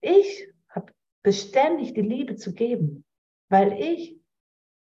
[0.00, 3.04] Ich habe beständig die Liebe zu geben,
[3.50, 4.18] weil ich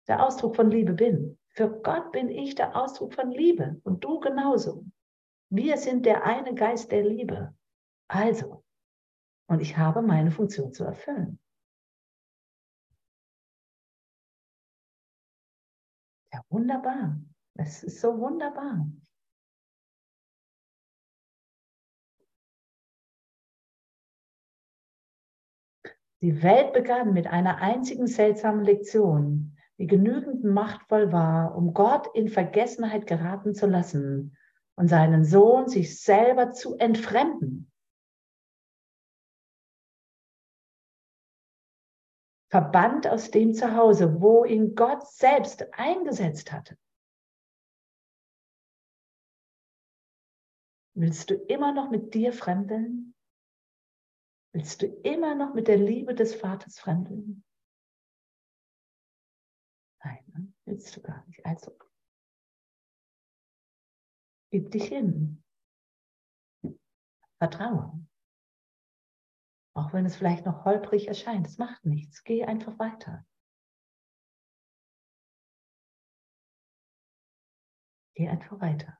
[0.08, 1.38] der Ausdruck von Liebe bin.
[1.50, 4.84] Für Gott bin ich der Ausdruck von Liebe und du genauso.
[5.48, 7.54] Wir sind der eine Geist der Liebe.
[8.08, 8.64] Also,
[9.46, 11.38] und ich habe meine Funktion zu erfüllen.
[16.48, 17.20] Wunderbar.
[17.54, 18.86] Es ist so wunderbar.
[26.20, 32.28] Die Welt begann mit einer einzigen seltsamen Lektion, die genügend machtvoll war, um Gott in
[32.28, 34.36] Vergessenheit geraten zu lassen
[34.74, 37.67] und seinen Sohn sich selber zu entfremden.
[42.50, 46.78] Verbannt aus dem Zuhause, wo ihn Gott selbst eingesetzt hatte.
[50.94, 53.14] Willst du immer noch mit dir fremdeln?
[54.52, 57.44] Willst du immer noch mit der Liebe des Vaters fremdeln?
[60.02, 60.52] Nein, ne?
[60.64, 61.44] willst du gar nicht.
[61.44, 61.76] Also,
[64.50, 65.44] gib dich hin.
[67.38, 68.07] Vertraue.
[69.78, 72.24] Auch wenn es vielleicht noch holprig erscheint, es macht nichts.
[72.24, 73.24] Geh einfach weiter.
[78.16, 78.98] Geh einfach weiter.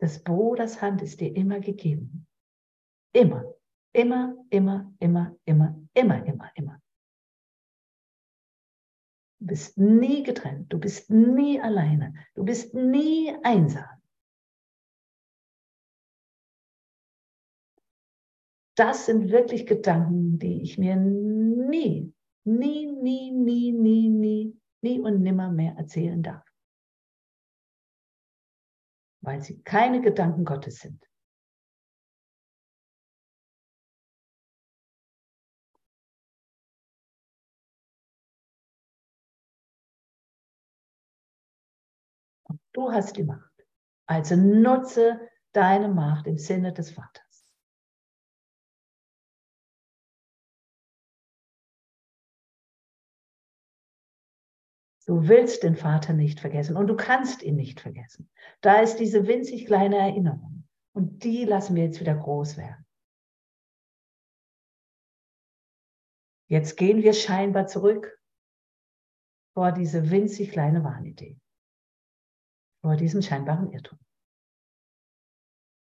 [0.00, 2.26] Das Bruders Hand ist dir immer gegeben.
[3.14, 3.54] Immer,
[3.94, 6.82] immer, immer, immer, immer, immer, immer, immer.
[9.38, 14.02] Du bist nie getrennt, du bist nie alleine, du bist nie einsam.
[18.76, 22.12] Das sind wirklich Gedanken, die ich mir nie,
[22.44, 26.44] nie, nie, nie, nie, nie, nie und nimmer mehr erzählen darf.
[29.22, 31.02] Weil sie keine Gedanken Gottes sind.
[42.74, 43.66] Du hast die Macht.
[44.06, 45.18] Also nutze
[45.52, 47.25] deine Macht im Sinne des Vaters.
[55.06, 58.28] Du willst den Vater nicht vergessen und du kannst ihn nicht vergessen.
[58.60, 62.84] Da ist diese winzig kleine Erinnerung und die lassen wir jetzt wieder groß werden.
[66.48, 68.20] Jetzt gehen wir scheinbar zurück
[69.54, 71.40] vor diese winzig kleine Wahnidee
[72.86, 73.98] vor diesem scheinbaren Irrtum.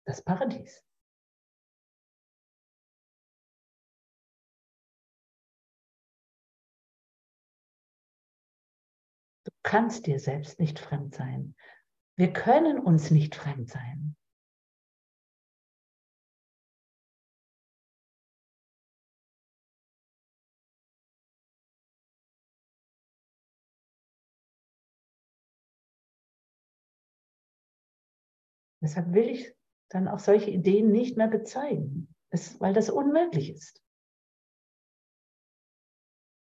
[0.06, 0.82] Das Paradies.
[9.64, 11.56] Kannst dir selbst nicht fremd sein.
[12.16, 14.16] Wir können uns nicht fremd sein.
[28.82, 29.56] Deshalb will ich
[29.90, 33.83] dann auch solche Ideen nicht mehr bezeugen, es, weil das unmöglich ist.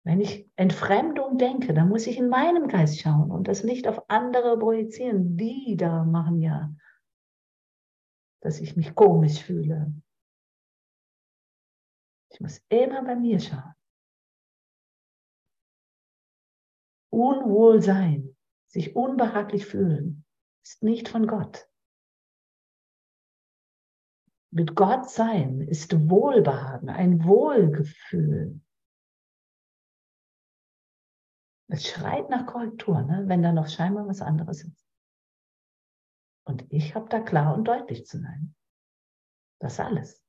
[0.05, 4.11] Wenn ich Entfremdung denke, dann muss ich in meinem Geist schauen und das nicht auf
[4.11, 5.37] andere projizieren.
[5.37, 6.75] Die da machen ja,
[8.41, 9.95] dass ich mich komisch fühle.
[12.33, 13.75] Ich muss immer bei mir schauen.
[17.11, 18.37] Unwohlsein,
[18.69, 20.25] sich unbehaglich fühlen,
[20.65, 21.69] ist nicht von Gott.
[24.51, 28.61] Mit Gott sein ist Wohlbehagen, ein Wohlgefühl.
[31.73, 33.25] Es schreit nach Korrektur, ne?
[33.29, 34.87] wenn da noch scheinbar was anderes ist.
[36.45, 38.55] Und ich habe da klar und deutlich zu sein.
[39.59, 40.22] Das alles.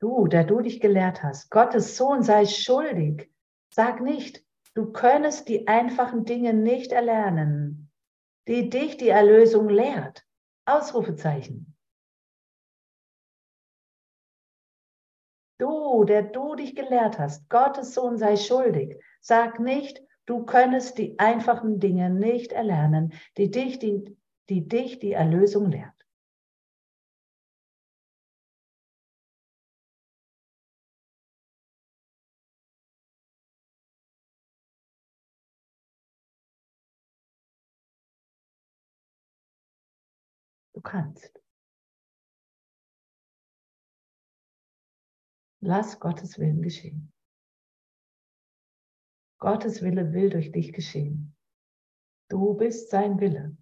[0.00, 3.30] Du, der du dich gelehrt hast, Gottes Sohn sei schuldig.
[3.68, 4.42] Sag nicht,
[4.74, 7.90] du könntest die einfachen Dinge nicht erlernen,
[8.48, 10.26] die dich die Erlösung lehrt.
[10.64, 11.76] Ausrufezeichen.
[15.58, 18.98] Du, der du dich gelehrt hast, Gottes Sohn sei schuldig.
[19.20, 24.16] Sag nicht, du könntest die einfachen Dinge nicht erlernen, die dich die,
[24.48, 25.99] die, dich die Erlösung lehrt.
[40.80, 41.38] Du kannst.
[45.62, 47.12] Lass Gottes Willen geschehen.
[49.40, 51.36] Gottes Wille will durch dich geschehen.
[52.30, 53.58] Du bist sein Wille.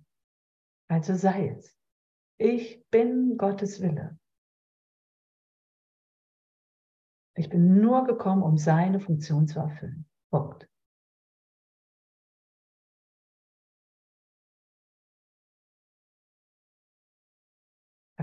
[0.89, 1.77] Also sei es.
[2.37, 4.17] Ich bin Gottes Wille.
[7.35, 10.09] Ich bin nur gekommen, um seine Funktion zu erfüllen.
[10.31, 10.69] Punkt.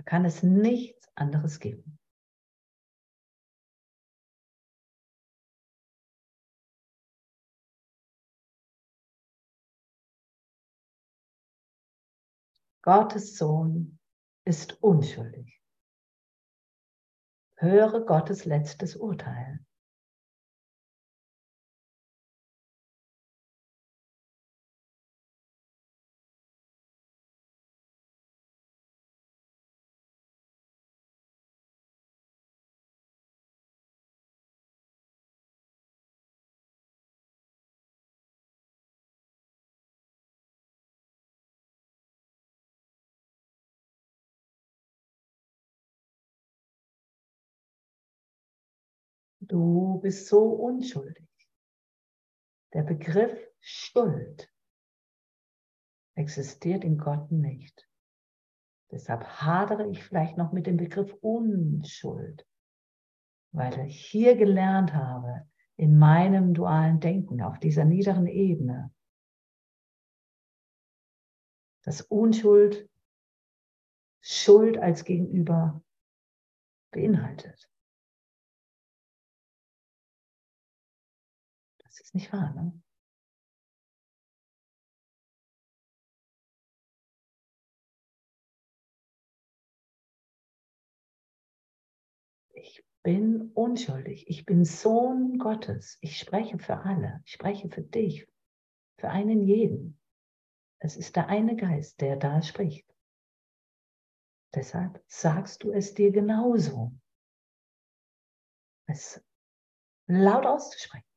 [0.06, 2.00] Kann es nichts anderes geben.
[12.84, 13.98] Gottes Sohn
[14.46, 15.60] ist unschuldig.
[17.58, 19.66] Höre Gottes letztes Urteil.
[49.56, 51.30] Du bist so unschuldig.
[52.74, 54.52] Der Begriff Schuld
[56.16, 57.88] existiert in Gott nicht.
[58.92, 62.46] Deshalb hadere ich vielleicht noch mit dem Begriff Unschuld,
[63.54, 65.48] weil ich hier gelernt habe,
[65.78, 68.94] in meinem dualen Denken, auf dieser niederen Ebene,
[71.84, 72.90] dass Unschuld
[74.20, 75.82] Schuld als Gegenüber
[76.92, 77.70] beinhaltet.
[82.16, 82.82] Nicht wahr, ne?
[92.54, 94.28] Ich bin unschuldig.
[94.28, 95.98] Ich bin Sohn Gottes.
[96.02, 97.22] Ich spreche für alle.
[97.26, 98.28] Ich spreche für dich,
[98.98, 100.00] für einen jeden.
[100.80, 102.90] Es ist der eine Geist, der da spricht.
[104.56, 106.94] Deshalb sagst du es dir genauso.
[108.88, 109.22] Es
[110.08, 111.15] laut auszusprechen.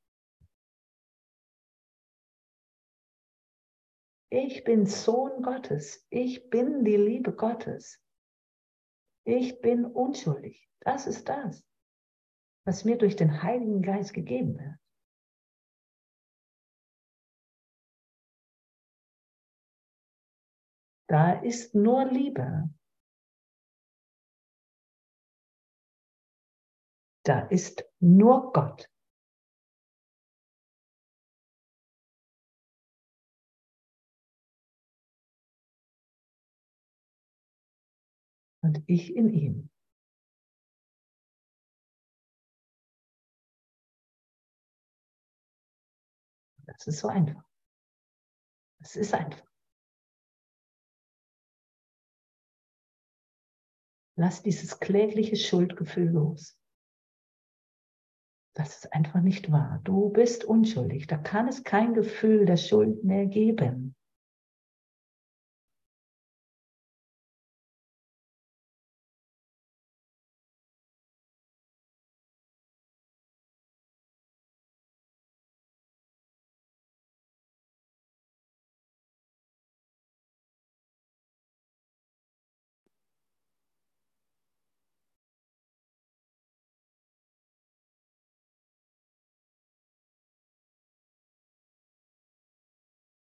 [4.31, 6.07] Ich bin Sohn Gottes.
[6.11, 7.99] Ich bin die Liebe Gottes.
[9.25, 10.69] Ich bin unschuldig.
[10.81, 11.65] Das ist das,
[12.65, 14.79] was mir durch den Heiligen Geist gegeben wird.
[21.09, 22.69] Da ist nur Liebe.
[27.25, 28.91] Da ist nur Gott.
[38.63, 39.71] Und ich in ihm.
[46.67, 47.43] Das ist so einfach.
[48.81, 49.45] Es ist einfach.
[54.17, 56.59] Lass dieses klägliche Schuldgefühl los.
[58.55, 59.81] Das ist einfach nicht wahr.
[59.85, 61.07] Du bist unschuldig.
[61.07, 63.95] Da kann es kein Gefühl der Schuld mehr geben.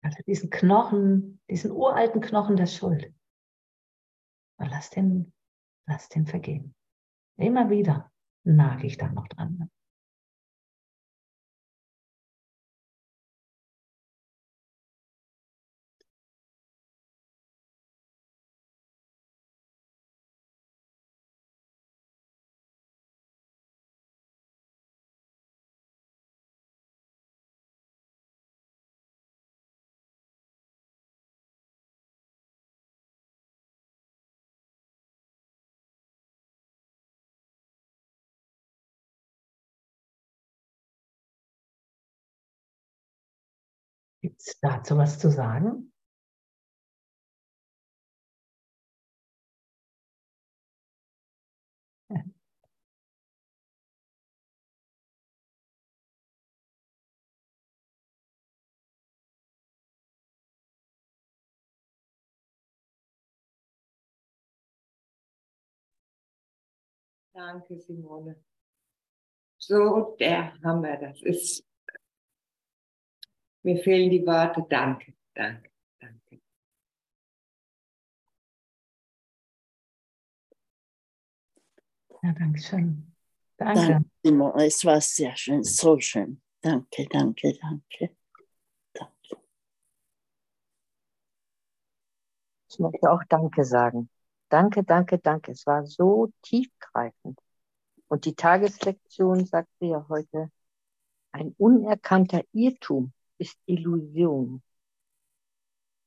[0.06, 3.12] Also diesen Knochen, diesen uralten Knochen der Schuld.
[4.56, 5.32] Und lass den,
[5.88, 6.76] lass den vergehen.
[7.36, 8.12] Immer wieder
[8.44, 9.68] nage ich da noch dran.
[44.26, 45.92] Gibt es dazu was zu sagen?
[67.32, 68.42] Danke, Simone.
[69.58, 71.65] So der Hammer, das ist.
[73.66, 74.64] Mir fehlen die Worte.
[74.70, 76.40] Danke, danke, danke.
[82.22, 83.12] Ja, danke schön.
[83.56, 84.04] Danke.
[84.22, 84.64] Danke.
[84.64, 86.40] Es war sehr schön, so schön.
[86.60, 88.16] Danke, danke, danke.
[88.92, 89.36] Danke.
[92.70, 94.08] Ich möchte auch Danke sagen.
[94.48, 95.50] Danke, danke, danke.
[95.50, 97.40] Es war so tiefgreifend.
[98.06, 100.52] Und die Tageslektion sagte ja heute,
[101.32, 104.62] ein unerkannter Irrtum ist Illusion.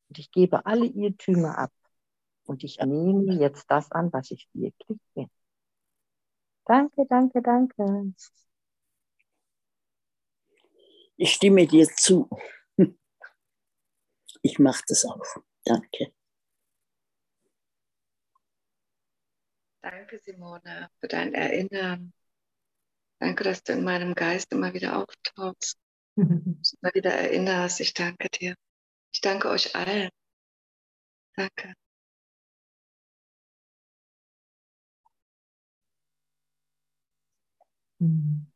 [0.09, 1.71] Und ich gebe alle Irrtümer ab.
[2.45, 5.29] Und ich nehme jetzt das an, was ich wirklich bin.
[6.65, 8.13] Danke, danke, danke.
[11.17, 12.29] Ich stimme dir zu.
[14.41, 15.21] Ich mache das auch.
[15.65, 16.13] Danke.
[19.81, 22.13] Danke, Simone, für dein Erinnern.
[23.19, 25.77] Danke, dass du in meinem Geist immer wieder auftauchst,
[26.81, 27.79] immer wieder erinnerst.
[27.79, 28.55] Ich danke dir.
[29.13, 30.09] Ich danke euch allen.
[31.35, 31.73] Danke.
[37.99, 38.47] Mhm.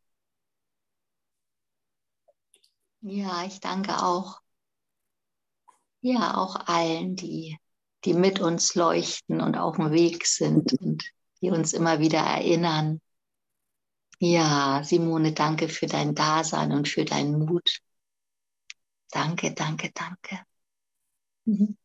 [3.02, 4.42] Ja, ich danke auch.
[6.02, 7.58] Ja, auch allen, die,
[8.06, 11.04] die mit uns leuchten und auf dem Weg sind und
[11.42, 13.00] die uns immer wieder erinnern.
[14.26, 17.82] Ja, Simone, danke für dein Dasein und für deinen Mut.
[19.12, 20.40] Danke, danke, danke.
[21.44, 21.76] Mhm.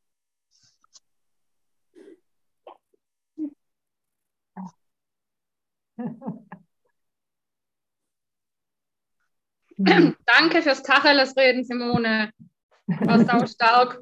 [9.79, 12.31] Danke fürs Tacheles reden, Simone.
[12.87, 14.01] War sau stark.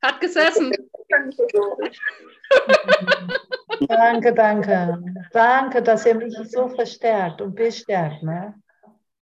[0.00, 0.72] Hat gesessen.
[3.88, 4.98] danke, danke.
[5.32, 8.22] Danke, dass ihr mich so verstärkt und bestärkt.
[8.22, 8.54] Ne?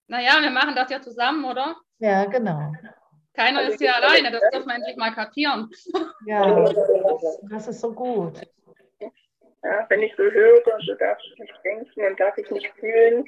[0.07, 1.75] Naja, wir machen das ja zusammen, oder?
[1.99, 2.73] Ja, genau.
[3.33, 5.69] Keiner ist hier alleine, das dürfen wir endlich mal kapieren.
[6.25, 6.65] Ja,
[7.49, 8.41] das ist so gut.
[9.63, 13.25] Ja, wenn ich so höre, so darf ich nicht denken und darf ich nicht fühlen.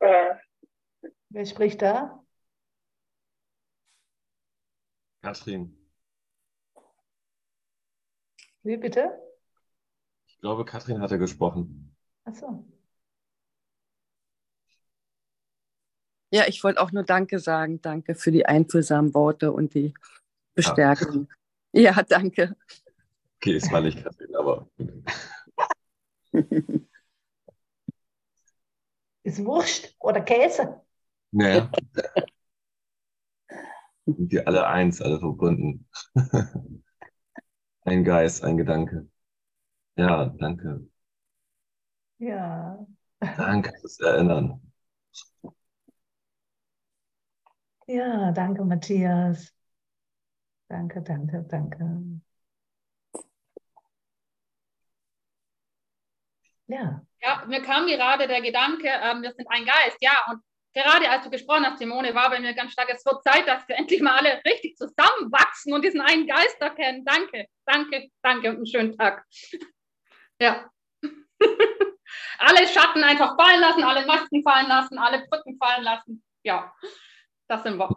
[0.00, 0.34] Äh,
[1.30, 2.22] Wer spricht da?
[5.22, 5.76] Katrin,
[8.62, 9.27] Wie bitte?
[10.38, 11.96] Ich glaube, Katrin hatte gesprochen.
[12.22, 12.64] Achso.
[16.30, 17.82] Ja, ich wollte auch nur Danke sagen.
[17.82, 19.94] Danke für die einfühlsamen Worte und die
[20.54, 21.28] Bestärkung.
[21.72, 22.54] Ja, danke.
[23.38, 24.68] Okay, es war nicht Katrin, aber
[29.24, 30.80] Ist Wurst oder Käse?
[31.32, 31.68] naja.
[34.06, 35.88] Sind wir alle eins, alle verbunden.
[37.82, 39.08] Ein Geist, ein Gedanke.
[39.98, 40.88] Ja, danke.
[42.18, 42.78] Ja.
[43.36, 44.60] Danke fürs Erinnern.
[47.86, 49.52] Ja, danke, Matthias.
[50.70, 51.84] Danke, danke, danke.
[56.66, 60.40] Ja, Ja, mir kam gerade der Gedanke, ähm, wir sind ein Geist, ja, und
[60.74, 63.66] gerade als du gesprochen hast, Simone, war bei mir ganz stark, es wird Zeit, dass
[63.68, 67.04] wir endlich mal alle richtig zusammenwachsen und diesen einen Geist erkennen.
[67.04, 69.24] Danke, danke, danke und einen schönen Tag.
[70.40, 70.70] Ja.
[72.38, 76.22] alle Schatten einfach fallen lassen, alle Masken fallen lassen, alle Brücken fallen lassen.
[76.44, 76.72] Ja,
[77.48, 77.96] das sind wir.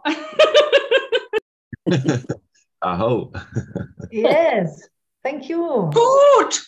[2.80, 3.32] Aho.
[4.10, 4.90] yes,
[5.22, 5.90] thank you.
[5.90, 6.62] Gut!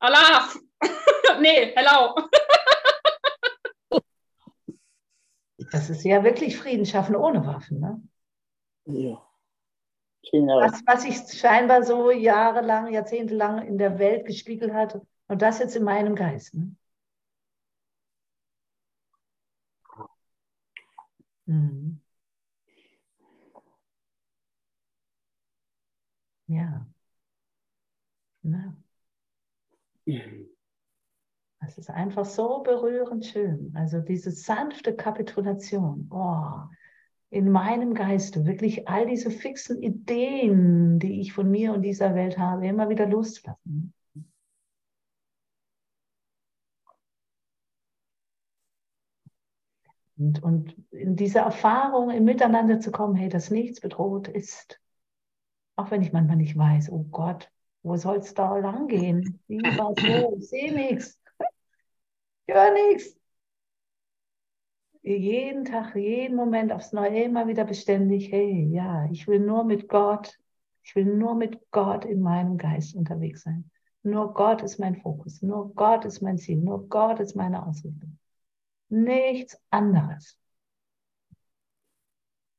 [0.00, 0.48] Allah!
[1.40, 2.16] nee, hello!
[5.70, 7.78] Das ist ja wirklich Frieden schaffen ohne Waffen.
[7.78, 8.02] Ne?
[8.86, 9.24] Ja.
[10.30, 10.60] Genau.
[10.60, 15.00] Das, was sich scheinbar so jahrelang, jahrzehntelang in der Welt gespiegelt hat
[15.32, 16.54] und das jetzt in meinem Geist.
[16.54, 16.74] Ne?
[21.46, 22.00] Mhm.
[26.46, 26.86] Ja.
[28.44, 28.76] Na,
[31.60, 33.72] das ist einfach so berührend schön.
[33.74, 36.08] Also diese sanfte Kapitulation.
[36.10, 36.68] Oh,
[37.30, 42.36] in meinem Geiste wirklich all diese fixen Ideen, die ich von mir und dieser Welt
[42.38, 43.94] habe, immer wieder loszulassen.
[50.18, 54.80] Und, und in diese Erfahrung, im Miteinander zu kommen, hey, dass nichts bedroht ist.
[55.76, 57.50] Auch wenn ich manchmal nicht weiß, oh Gott,
[57.82, 59.40] wo soll es da lang gehen?
[59.48, 60.36] Wie war es so?
[60.38, 61.18] Ich sehe nichts.
[62.46, 63.16] Ich höre nichts.
[65.02, 69.88] Jeden Tag, jeden Moment aufs Neue immer wieder beständig, hey, ja, ich will nur mit
[69.88, 70.38] Gott,
[70.84, 73.68] ich will nur mit Gott in meinem Geist unterwegs sein.
[74.04, 78.18] Nur Gott ist mein Fokus, nur Gott ist mein Ziel, nur Gott ist meine Ausrichtung.
[78.92, 80.36] Nichts anderes.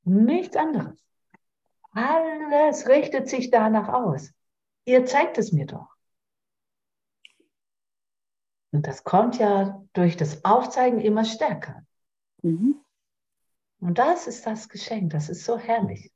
[0.02, 0.98] Nichts anderes.
[1.92, 4.32] Alles richtet sich danach aus.
[4.84, 5.94] Ihr zeigt es mir doch.
[8.72, 11.86] Und das kommt ja durch das Aufzeigen immer stärker.
[12.42, 12.80] Mhm.
[13.78, 16.12] Und das ist das Geschenk, das ist so herrlich.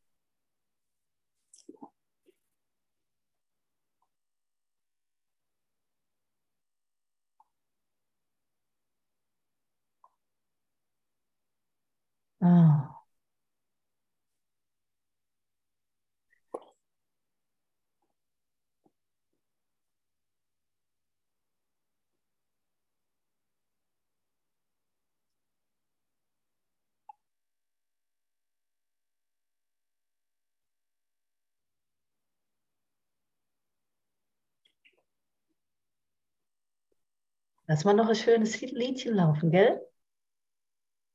[37.69, 39.81] Lass mal noch ein schönes Liedchen laufen, gell?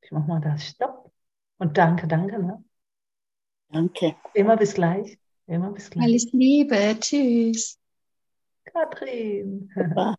[0.03, 1.11] Ich mach mal das Stopp.
[1.57, 2.39] Und danke, danke.
[2.39, 2.63] Ne?
[3.69, 4.15] Danke.
[4.33, 5.17] Immer bis gleich.
[5.47, 6.05] Immer bis gleich.
[6.05, 6.97] Alles Liebe.
[6.99, 7.79] Tschüss.
[8.65, 9.69] Katrin.